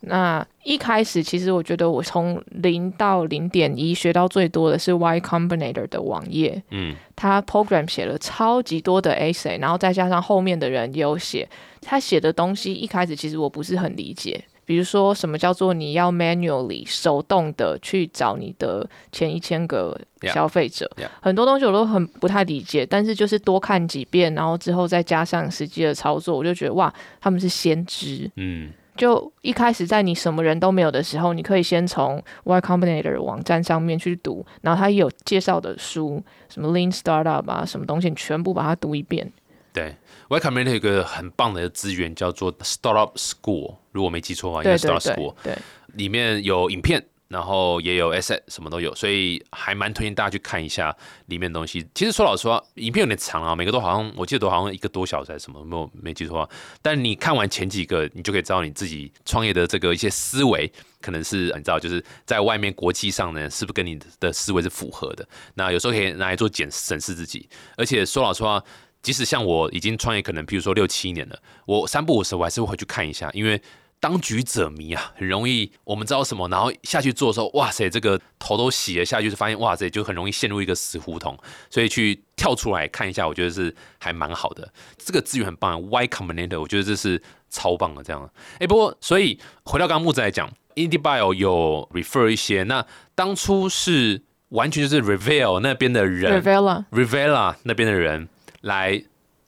[0.00, 11.48] 那一开始其实我觉得我从零到零点一学到最多的是 Y Combinator 的网页，嗯，他 program 写了超级多的 essay，然后再加上后面的人也有写，
[11.80, 19.98] 他写的东西一开始其实我不是很理解，比如说什么叫做你要 manually 手动的去找你的前一千个.
[20.34, 21.06] 消费者 Yeah.
[21.22, 28.28] 很多东西我都很不太理解，但是就是多看几遍，然后之后再加上实际的操作，我就觉得哇，他们是先知。
[28.34, 39.32] 嗯，就一开始在你什么人都没有的时候，你可以先从 Y Combinator 的网站上面去读，然后他有介绍的书，什么 Lean Startup 啊，什么东西，你全部把它读一遍。
[39.72, 39.94] 对。
[40.30, 45.34] Y Combinator 有一个很棒的资源叫做 Startup School，如果没记错的话，应该是对对 Startup 对 School。
[45.42, 45.58] 对，
[45.94, 51.84] 里面有影片，然后也有 asset，什么都有，所以还蛮推荐大家去看一下里面的东西。
[51.92, 56.48] 其实说老实话，影片有点长啊，每个都好像我记得都好像一个多小时还是什么，没有没记错。
[56.80, 65.28] 但你看完前几个，你就可以知道你自己创业的这个一些思维，可能是你知道，就是在外面国际上呢，是不是跟你的思维是符合的？
[65.54, 67.48] 那有时候可以拿来做检审视自己。
[67.76, 68.62] 而且说老实话，
[69.02, 73.60] 即使像我已经创业，可能比如说六七年了，我三不五时我还是会回去看一下，因为
[74.00, 81.36] 当局者迷啊，很容易我们知道什么，然后下去做的时候，哇塞，这个头都洗了下去，就发现哇塞，就很容易陷入一个死胡同。
[81.68, 84.72] 所以去跳出来看一下，我觉得是还蛮好的。
[84.96, 88.02] 这个资源很棒，Y Combinator，我觉得这是超棒的。
[88.02, 88.30] 这样，
[88.60, 98.28] 哎，不过所以回到刚刚木子来讲，IndieBio 有 refer 一些，那当初是完全就是 Reveal 那边的人 Revela 那边的人
[98.60, 99.02] 来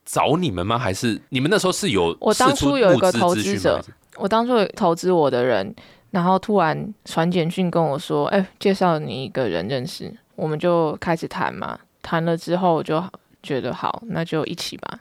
[0.04, 0.76] 找你们吗？
[0.76, 3.80] 还是你们那时候是有我当初有一个投资者？
[4.16, 5.75] 我当初投资我的人，
[6.11, 13.03] 然后突然传简讯跟我说：“哎，介绍你一个人认识。”我们就开始谈嘛，谈了之后就
[13.42, 14.99] 觉得好，那就一起吧。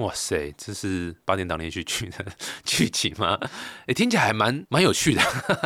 [0.00, 2.24] 哇塞，这是八点档连续剧的
[2.64, 3.38] 剧情吗？
[3.86, 5.20] 哎，听起来还蛮蛮有趣的。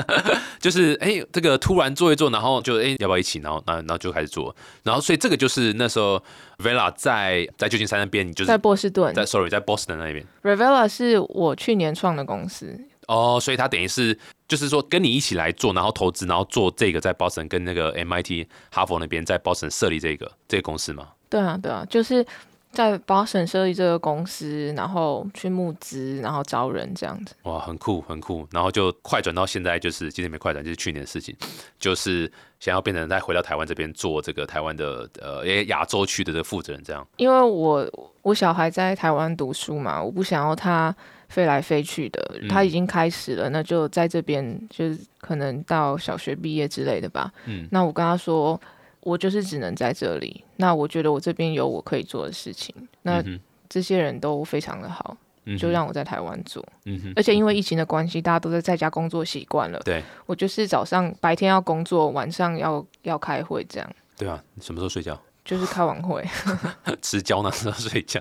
[0.59, 3.39] 就是哎，这个突然做一做，然后就哎要不要一起？
[3.39, 4.55] 然后那然后就开始做。
[4.83, 6.23] 然后所以这个就是那时候
[6.59, 10.27] Vela 在在旧金山那边，就是在波士顿，在 Sorry 在 Boston 那边。
[10.43, 12.81] Revela 是我去年创的公司。
[13.07, 14.19] 哦，所以他等于是
[14.49, 21.09] 就是说跟你一起来做，然后投资，然后做这个在 Boston 跟那个 MIT 哈佛那边在 Boston 设立这个这个公司吗？
[21.29, 22.27] 对啊，对啊，就是。
[22.75, 27.35] 在 Boston 设立这个公司，然后去募资，然后招人这样子。
[27.45, 28.47] 哇，很酷，很酷。
[28.51, 31.35] 然后就快转到现在，就是今天没快转，就是去年的事情，
[31.79, 37.07] 就是想要变成再回到台湾这边做这个台湾的呃亚洲区的这个负责人这样。
[37.17, 37.89] 因为我
[38.23, 40.95] 我小孩在台湾读书嘛，我不想要他
[41.29, 42.41] 飞来飞去的。
[42.49, 47.33] 他已经开始了，那就在这边，就是可能到小学毕业之类的吧。
[47.47, 48.61] 嗯，那我跟他说。
[49.05, 50.43] 我就是只能在这里。
[50.57, 52.75] 那我觉得我这边有我可以做的事情。
[53.03, 53.23] 那
[53.69, 55.17] 这些人都非常的好，
[55.59, 56.65] 就让我在台湾做。
[56.85, 59.81] 嗯而且因为疫情的关系，大家都在在家工作习惯了。
[59.85, 60.03] 对。
[60.27, 63.91] 我就是早上白天要工作，晚上要要开会这样。
[64.17, 65.21] 对啊，什么时候睡觉？
[65.45, 66.25] 就是开完会
[67.03, 68.21] 吃胶囊时候睡觉。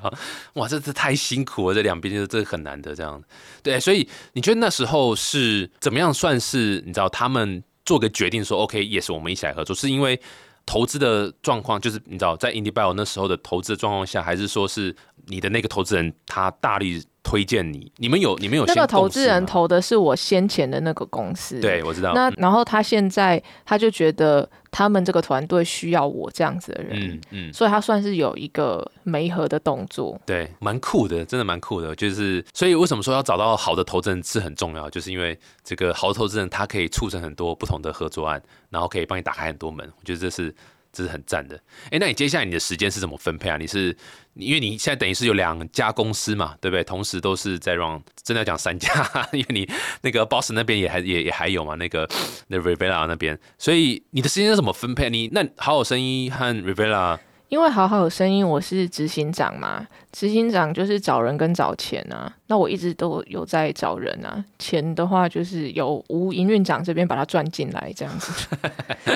[0.55, 3.21] 哇，这这太辛苦了，这两边就是这很难的这样。
[3.61, 10.19] 对，所以你觉得那时候是怎么样算是你知道他们做个决定说 OK，也是我们一起来合作，是因为。
[10.65, 14.95] 投资的状况就是你知道，在 IndieBio 那时候的投资的状况下，还是说是
[15.27, 17.91] 你的那个投资人他大力推荐你？
[17.97, 22.13] 你们有你们有那个投资人投的是我先前的那个公司，对我知道。
[22.13, 24.49] 那然后他现在他就觉得。
[24.75, 31.95] 他们这个团队需要我这样子的人，嗯嗯，所以他算是有一个媒合的动作，对，蛮酷的，真的蛮酷的。
[31.95, 39.87] 就是所以为什么说要找到好的投资人是很重要，就是因为这个好的投资人他可以促成很多不同的合作案，然后可以帮你打开很多门。
[39.99, 40.51] 我觉得这是。
[40.93, 43.57] 这是很赞的，哎，那你接下来你的时间是怎么分配啊？
[43.57, 43.97] 你是
[44.35, 46.83] 因为你现在等于是有两家公司嘛，对不对？
[46.83, 48.89] 同时都是在让，真的讲三家，
[49.33, 49.69] 因为你
[50.03, 52.07] 那个 boss 那边也还也也还有嘛，那个
[52.47, 55.09] 那 Rivera 那边，所以你的时间是怎么分配？
[55.09, 57.17] 你那好好声音和 Rivera。
[57.53, 62.33] 因为好好有声音，我是执行长嘛，执行长就是找人跟找钱啊。
[62.47, 68.57] 那我一直都有在找人啊，钱的话就是由吴营运长这边把它赚进来这样子。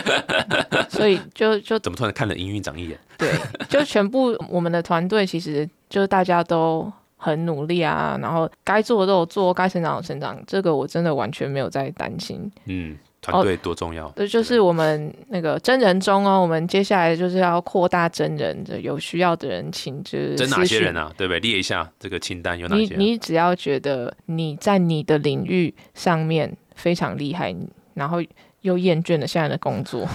[0.88, 3.00] 所以就就怎么突然看了营运长一眼？
[3.17, 3.34] 对，
[3.67, 12.52] 就全部我们的团队其实就是大家都很努力啊，然后该做的都有做，该成长的成长，这个我真的完全没有在担心。
[12.65, 12.95] 嗯。
[13.32, 14.10] 团队多重要？
[14.10, 21.12] 对就是我们那个真人中哦，我们接下来就是要扩大真人的，有需要的人请就是真哪些人啊？
[21.18, 21.40] 对不对？
[21.40, 22.96] 列一下这个清单有哪些？
[22.96, 27.56] 你你只要觉得你在你的领域上面非常厉害，
[27.94, 28.18] 然后
[28.62, 30.08] 又厌倦了现在的工作，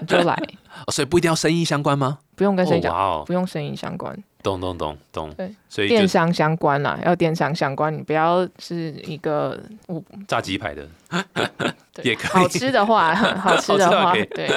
[0.00, 0.36] 你 就来。
[0.92, 2.18] 所以不一定要生意相关吗？
[2.36, 4.16] 不用跟谁讲，不用生意相关。
[4.48, 5.34] 懂懂懂懂。
[5.34, 9.60] 对，所以电商相关啦，要电商相关，你不要是一个
[10.26, 10.86] 炸鸡排的，
[12.02, 12.42] 也可以。
[12.42, 14.48] 好吃的话， 好吃的话，对，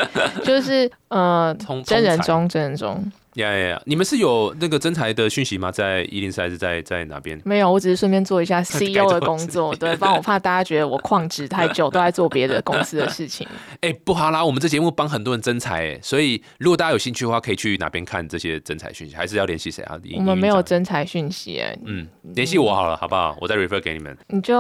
[0.46, 3.12] 就是呃，真人中，真人中。
[3.36, 3.82] 呀呀呀！
[3.86, 5.72] 你们是有那个真才的讯息吗？
[5.72, 7.40] 在一零四还是在在哪边？
[7.46, 13.48] 没有，我只是顺便做一下 CEO 的工作，对，帮我怕大家觉得我旷职太久，都在做别的公司的事情。
[13.80, 19.16] 哎，不好啦，我们这节目帮很多人真才，所以如果大家有兴趣的话，可以去哪边看这些真才讯息？
[19.16, 19.98] 还是要联系谁啊？
[20.18, 23.38] 我们没有真才讯息，哎，嗯，联系我好了，好不好？
[23.40, 24.18] 我再 refer 给你们。
[24.28, 24.58] 你就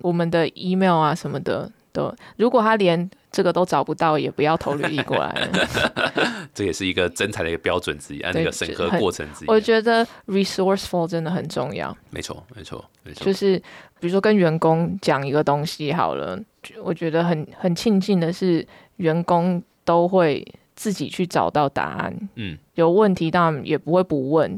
[0.00, 1.70] 我们的 email 啊什么的。
[1.92, 2.02] 对，
[2.36, 5.50] 如果他连这个都找不到，也不要投履历过来。
[6.54, 9.48] 这也是一个真才的一个标准之一，按那个审核过程之一。
[9.48, 11.94] 我觉得 resourceful 真的很重要。
[12.10, 13.24] 没错，没错，没错。
[13.24, 13.58] 就是
[13.98, 16.38] 比如说跟员工讲一个东西好了，
[16.80, 18.64] 我觉得很很庆幸的是，
[18.98, 22.16] 员工都会自己去找到答案。
[22.36, 24.56] 嗯，有问题当然也不会不问，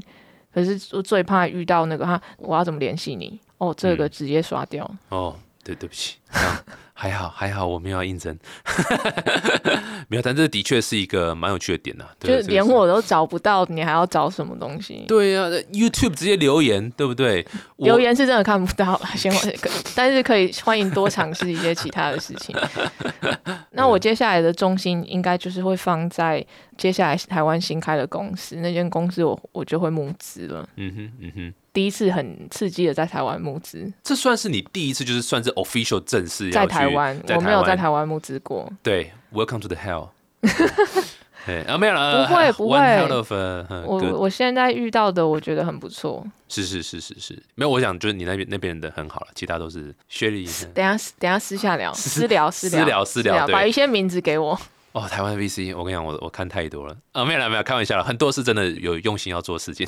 [0.52, 3.40] 可是最怕遇到那个哈，我要怎么联系你？
[3.56, 4.88] 哦，这个直接刷掉。
[5.08, 5.34] 哦。
[5.64, 6.18] 对，对不起，
[6.98, 8.34] 还好还好，我没有要应征，
[10.08, 15.04] 没有，但这的确是一个蛮有趣的点呐、对就是连我都找不到，你还要找什么东西？
[15.06, 17.46] 对呀、那 YouTube 直接留言，对不对？
[17.76, 22.56] 留言是真的看不到，先可但是可以欢迎多尝试一些其他的事情。
[23.72, 26.42] 那我接下来的重心应该就是会放在
[26.76, 30.68] 接下来台湾新开的公司，那间公司我我就会募资了。
[30.76, 38.70] 嗯哼嗯哼，第一次很刺激的在台湾募资，这算是你第一次，就是算是 official 正式在台湾我没有在台湾募资过。
[38.82, 40.08] 对，Welcome to the hell
[41.46, 41.62] 对。
[41.62, 42.78] 啊，没有了，不会不会
[43.86, 46.26] 我我现在遇到的我觉得很不错。
[46.48, 50.44] 是是是是是，没有，我想就是你那边那边的很好了，其他都是学历。
[50.74, 54.58] 等一下等下私下聊，私聊私私聊私聊把一些名字给我。
[54.96, 59.86] 哦，台湾 VC，我跟你讲，我我看太多了啊，没有啦，没有，开玩笑了，很多是真的有用心要做事情，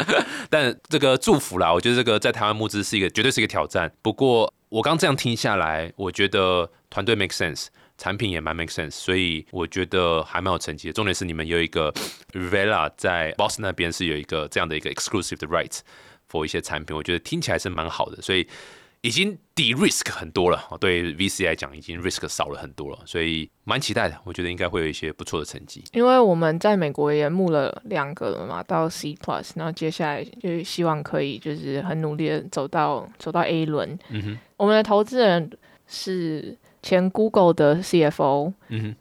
[0.48, 3.92] 但这个祝福啦，我觉得这个在台湾募资是一个绝对是一个挑战。
[4.00, 7.66] 不过我刚这样听下来，我觉得团队 make sense，
[7.98, 10.94] 产品也蛮 make sense，所以我觉得还蛮有成绩的。
[10.94, 11.92] 重点是你们有一个
[12.32, 15.80] Vela 在 Boston 那边是有一个这样的一个 exclusive 的 rights
[16.32, 18.48] for 一些产品，我觉得听起来是蛮好的，所以。
[19.06, 24.18] 已经低 risk 很多了，哦对 VC 来讲，已经 risk 少了很多了，所以蛮期待的。
[24.24, 25.84] 我觉得应该会有一些不错的成绩。
[25.92, 33.96] 因为我们在美国也募了两个了嘛，到 C plus，然后接下来就希望可以就是很努力的走到走到 A 轮。
[34.08, 35.48] 嗯哼，我们的投资人
[35.86, 38.52] 是前 Google 的 CFO，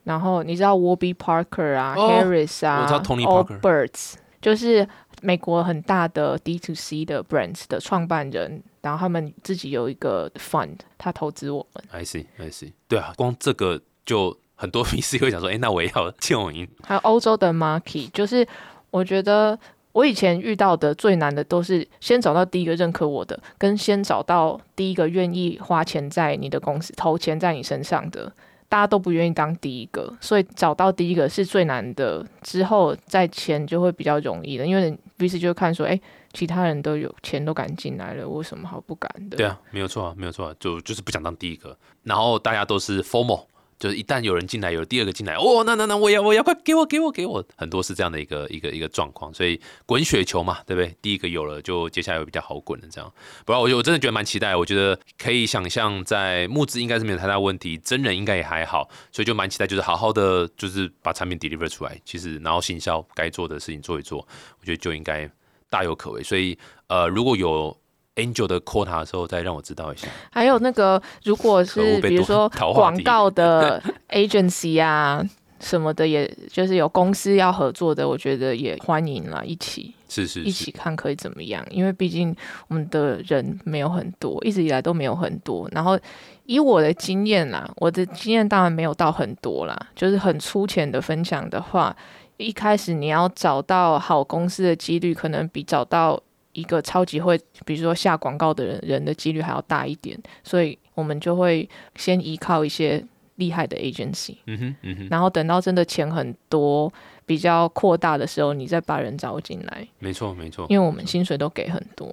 [0.03, 4.87] 然后你知道 Warby Parker 啊、哦 Harris 啊、我知道 Tony Parker Allbirds，就是
[5.25, 11.83] 美国很大的 D to C 的 brands 的创办人，然后他们自己有一个 fund，他投资我们。
[11.89, 16.67] I see I see，对啊，光这个就很多 VC 会想说，哎、那我也要签我赢。
[16.83, 18.47] 还有欧洲的 Market，就是
[18.91, 19.57] 我觉得
[19.93, 28.31] 我以前遇到的最难的都是先找到第一个认可我的，跟先找到第一个愿意花钱在你的公司投钱在你身上的。
[28.67, 34.65] 大家都不愿意当第一个，所以找到第一个是最难的，之后再签就会比较容易的。
[34.65, 35.99] 因为彼此就看说，哎、
[36.33, 39.37] 其他人都有钱都敢进来了，我什么好不敢的？
[39.37, 43.45] 对啊，没有错啊，没有错啊，就就是不想当第一个，然后大家都是 formal。
[43.77, 50.95] 就是一旦有人进来，有第二个进来，哦，那那那我要我要快给我给我给我，很多是这样的一个一个一个状况，所以滚雪球嘛，对不对？
[51.01, 53.13] 第一个有了，就接下来会比较好滚的这样。
[53.45, 64.19] 不然我就我真的觉得蛮期待，我觉得可以想象在募资应该是没有太大问题，真人应该也还好，所以就蛮期待，就是好好的就是把产品 deliver 出来，其实然后行销该做的事情做一做，
[64.59, 65.29] 我觉得就应该
[65.69, 66.23] 大有可为。
[66.23, 66.57] 所以
[66.87, 67.75] 呃，如果有
[68.15, 70.07] Angel 的 quota 的时候，再让我知道一下。
[70.31, 75.23] 还有那个，如果是比如说 广告的 agency 啊
[75.59, 81.65] 什么的，也就是有公司要合作的，我觉得也欢迎啦，一起是是是一起，看可以怎么样。
[81.69, 82.35] 因为毕竟
[82.67, 85.67] 我们的人没有很多，一直以来都没有很多。
[85.71, 85.97] 然后
[86.45, 91.95] 以我的经验啦，我的经验当然没有到很多啦，就是很粗浅的分享的话，
[92.37, 96.21] 一开始你要找到好公司的几率，可能比找到
[96.55, 106.91] 一个超级会，比如说下广告的人人的几率还要大一点，所以我们就会先依靠一些厉害的 agency，嗯哼嗯哼，然后等到真的钱很多、
[107.25, 110.65] 比较扩大的时候，你再把人招进来，没错没错。
[110.69, 112.07] 因为我们薪水都给很多。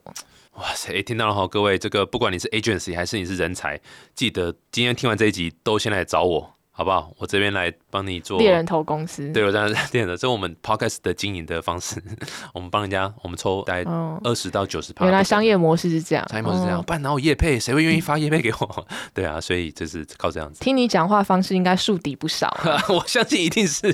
[0.55, 3.80] 哇塞，诶听到了哈，各位，这个不管你是 agency 还是你是人才，
[4.14, 7.12] 记得今天听完这一集都先来找我，好不好？
[7.18, 12.03] 我这边来帮你做猎人头公司，对，我这样是这样的，这是我们 podcast 的经营的方式，
[12.55, 15.05] 我们帮人家，我们抽大概哦，二十到九十趴。
[15.05, 17.61] 原来商业模式是这样，商业模式是这样，哦不然哪有业配？
[17.61, 18.87] 谁会愿意发业配给我？
[19.12, 20.61] 对啊，所以就是靠这样子。
[20.61, 23.87] 听你讲话方式应该树敌不少啊、 我相信一定是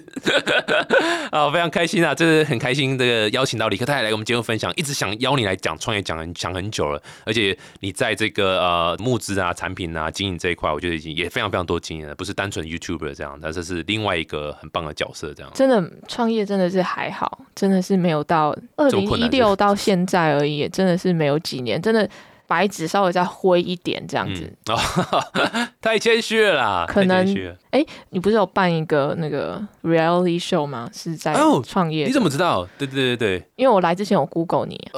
[1.30, 2.14] 啊，非常开心啊！
[2.14, 15.50] 就是很开心这个邀请到李克泰来我们节目分享，一直想邀你来讲创业，讲很讲很久了，而且你在这个呃募资啊、产品啊、经营这一块，我觉得已经也非常非常多经验了，不是单纯 YouTuber 这样，但这是另外一个很棒的角色这样。
[15.54, 22.08] 真的创业真的是还好，真的是没有到二零一六到现在而已，真的是没有几年，真的
[22.46, 24.50] 白纸稍微再灰一点这样子。
[24.66, 27.56] 嗯，哦， 太谦虚了啦，可能太谦虚了
[28.10, 30.88] 你不是有办一个那个 reality show 吗？
[30.92, 32.66] 是在哦创业的、你怎么知道？
[32.78, 34.90] 对对对对，因为我来之前我 Google 你，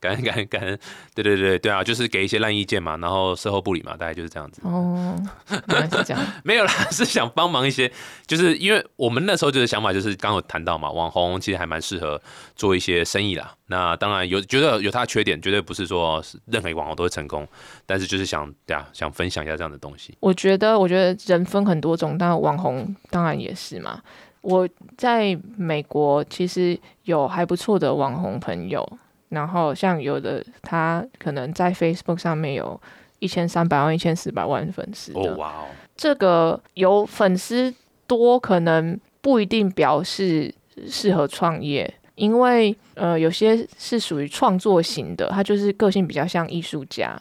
[0.00, 0.78] 感恩感恩感恩，
[1.14, 4.60] 对对对对啊，就是给一些烂意见嘛，然后事后不理嘛，大概就是这样子。
[4.64, 5.16] 哦，
[5.50, 6.24] 原来是这样。
[6.44, 7.90] 没有啦， 是想帮忙一些，
[8.26, 12.20] 就是因为我们那时候就是想法，就是刚刚有谈到嘛，网红其实还蛮适合
[12.54, 13.54] 做一些生意啦。
[13.66, 17.46] 那当然有觉得有它的缺点，绝对不是说任何网红都会成功，
[17.84, 20.16] 但是就是想对啊，想分享一下这样的东西。
[20.20, 24.00] 我觉得，我觉得人分很多种，但网红当然也是嘛。
[24.40, 28.88] 我在美国其实有还不错的网红朋友，
[29.30, 32.80] 然后像有的他可能在 Facebook 上面有
[33.18, 35.20] 一千三百万、一千四百万粉丝的。
[35.20, 35.64] 哦哇哦，
[35.96, 37.74] 这个有粉丝
[38.06, 40.54] 多，可能不一定表示
[40.86, 47.20] 适合创业，因为呃，有些是属于创作型的，他就是个性比较像艺术家，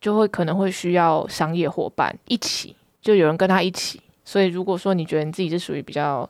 [0.00, 4.00] 就会可能会需要商业伙伴一起，就有人跟他一起。
[4.24, 6.28] 所以如果说你觉得你自己是属于比较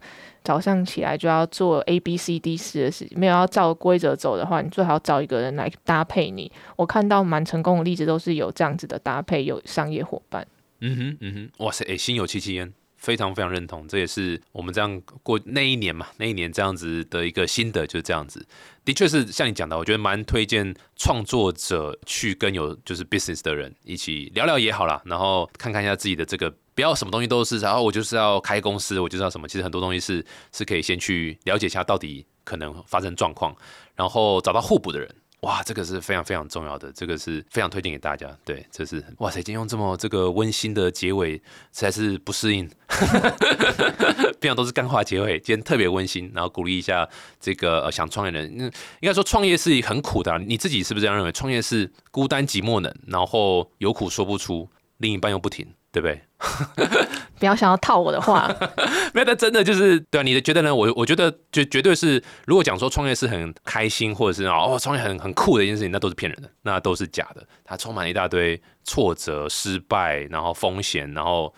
[0.49, 6.51] 早上起来就要做 A B C D 四的事情，没有要照规则走的话，你最好找一个人来搭配你。
[6.75, 10.47] 我看到蛮成功的例子都是有这样子的搭配，有商业伙伴。
[10.81, 12.73] 嗯哼嗯哼，哇塞，哎，心有戚戚焉。
[12.99, 18.47] 非常非常认同，这也是我们这样过那一年嘛，那一年这样子的一个心得就是这样子。
[18.85, 29.47] 的确是像你讲的，我觉得蛮推荐创作者去跟有就是 business 的人一起聊聊也好啦，然后看看一下自己的这个，不要什么东西都是，然后我就是要开公司，我就知道什么。
[29.47, 33.55] 其实很多东西是是可以先去了解一下到底可能发生状况，
[33.95, 35.09] 然后找到互补的人。
[35.43, 38.29] 哇，这个是非常非常重要的，这个是非常推荐给大家。
[38.45, 42.69] 对，这是哇塞，今天用这么这个温馨的结尾，实在是不适应。
[44.41, 47.09] 平常都是干话结尾，今天特别温馨，然后鼓励一下
[47.39, 48.53] 这个呃想创业的人。
[48.59, 48.71] 应
[49.03, 51.31] 该说创业是很苦的，你自己是不是这样认为？
[51.33, 54.69] 创业是孤单寂寞冷，然后有苦说不出，
[54.99, 55.67] 另一半又不停。
[55.91, 56.21] 对不对？
[57.39, 58.49] 不要想要套我的话，
[59.13, 60.23] 没有，但真的就是对啊。
[60.23, 60.75] 你的觉得呢？
[60.75, 67.45] 我我觉得绝绝对是，如果讲说创业是很开心，或者是哦创业很很酷的一件事情，那都是骗人的，那都是假的。
[67.65, 71.53] 它充满一大堆挫折、失败，然后风险，然后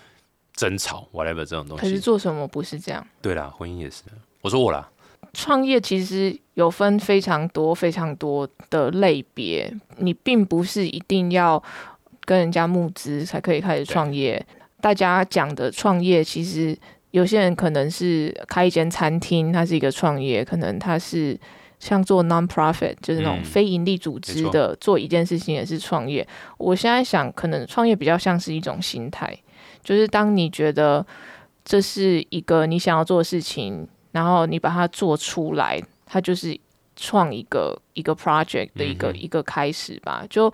[0.55, 1.83] 争吵，whatever 这种东西。
[1.83, 3.07] 可是做什么不是这样？
[3.20, 4.03] 对啦，婚姻也是。
[4.41, 4.89] 我说我啦，
[5.35, 11.62] 创业其实有分非常多、非常多的类别，你并不是一定要。
[12.26, 14.47] 跟人家募资才可以开始创业。
[14.81, 16.76] 大家讲的创业，其实
[17.11, 21.39] 有些人可能是开一间餐厅，它是一个创业；可能他是
[21.78, 26.26] 像做 non-profit，就是那种非盈利组织的，做一件事情也是创业。
[26.59, 29.37] 我现在想，可能创业比较像是一种心态，
[29.83, 31.07] 就是当你觉得
[31.64, 36.59] 这是一个你想要做的事情，然后你把它做出来，它就是
[36.97, 40.53] 创一个一个 project 的一个一个开始吧，就。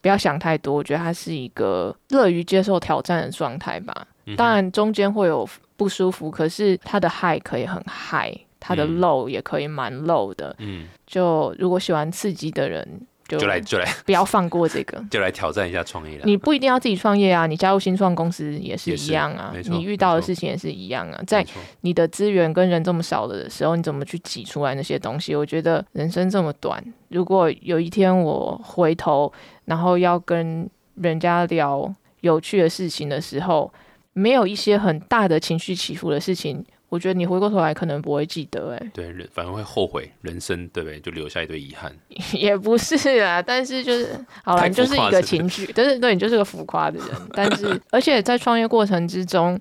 [0.00, 4.06] 不要想太多，我觉得他是一个乐于接受挑战的状态吧。
[4.36, 10.54] 当然中间会有不舒服，可是他的 high 可以很 high，他的 low 也可以蛮 low 的。
[10.58, 13.02] 嗯，就如果喜欢刺激的人。
[13.28, 16.22] 就来就来，不要放过这个， 就来挑战一下创业了。
[16.24, 19.52] 你不一定要自己创业啊，你加入新创公司也是一样啊。
[19.64, 21.22] 你遇到的事情也是一样啊。
[21.26, 21.44] 在
[21.82, 25.36] 你的资源跟人这么少的时候，你怎么去挤出来那些东西？
[25.36, 29.30] 我觉得人生这么短，如果有一天我回头，
[29.68, 33.72] 然后要跟人家聊有趣的事情的时候，
[34.14, 36.64] 没有一些很大的情绪起伏的事情。
[36.88, 40.98] 我觉得你回过头来可能不会记得，哎，对，人反而会后悔人生，对不对？
[41.00, 41.94] 就留下一堆遗憾。
[42.32, 47.08] 也不是啊，但是就是好了，你就是一个情绪，但是对你就是个浮夸的人。
[47.34, 49.60] 但是， 而且在创业过程之中，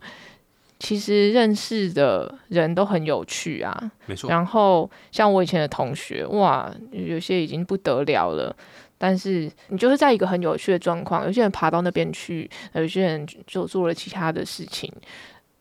[0.80, 4.30] 其实认识的人都很有趣啊，没错。
[4.30, 8.56] 然后像我以前的同学，哇，有些已经不得了了。
[9.00, 14.92] 但是你就是在一个很有趣的状况，有些人爬到那边去，有些人就做了其他的事情。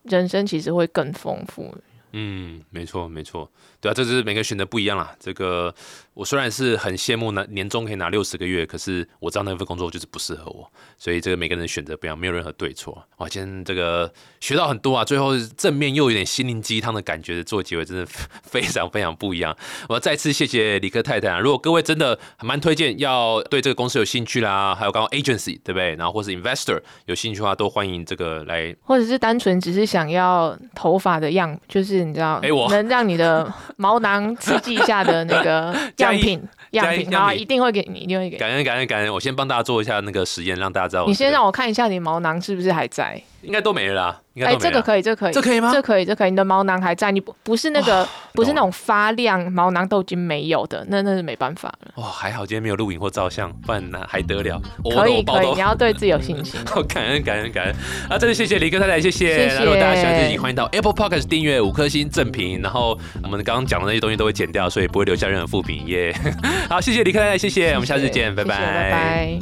[0.05, 1.75] 人生其实会更丰富。
[2.13, 3.51] 嗯，没错，没错，
[3.81, 5.15] 对啊，这就是每个选择不一样啦。
[5.21, 5.75] 这个
[6.15, 13.07] 我虽然是很羡慕拿年终可以拿六十个月，可是我知道那份工作就是不适合我，所以这个每个人选择不一样，没有任何对错。
[13.19, 19.55] 哇，今天这个学到很多啊，最后正面又有点心灵鸡汤的感觉的，做结尾真的非常非常不一样。
[19.89, 21.39] 我要再次谢谢李克太太啊！
[21.39, 25.95] 如果各位真的蛮推荐，要对这个公司有兴趣啦，还有刚刚 agency 对不对？
[25.97, 31.96] 然后或是 investor 有兴趣的话，都欢迎这个来，或者是单纯只是想要头发的样，就是。
[32.05, 32.41] 你知道，
[32.71, 36.43] 能让你的毛囊刺激一下的那个 样品，
[36.73, 38.37] 样品然后，一定会给你，一定会给。
[38.37, 39.13] 感恩感恩感恩！
[39.13, 41.07] 我先帮大家做一下那个实验，让大家知道。
[41.07, 43.21] 你先让我看一下你毛囊是不是还在。
[43.47, 44.21] 应该都没了啦。
[44.45, 45.71] 哎，这个可以，这可以，这可以吗？
[45.73, 46.31] 这可以，这可以。
[46.31, 51.93] 你的毛囊还在，你不不是那个，不是那种发亮毛囊都已经没有的，那那是没办法了。
[51.95, 54.61] 哇，还好今天没有录影或照相，不然那还得了？
[54.85, 56.61] 可以可以，你要对自己有信心。
[56.87, 57.75] 感恩感恩感恩
[58.11, 58.19] 啊！
[58.19, 59.49] 真的谢谢李哥太太，谢谢。
[59.61, 62.61] 如果大家喜欢这集，欢迎到 Apple Podcast 订阅五颗星正评。
[62.61, 66.15] 然后我们刚刚讲的那些东西都会剪掉，所以不会留下任何负评耶。
[66.69, 69.39] 好，谢谢李哥太太，谢谢，我们下次见，拜拜拜拜。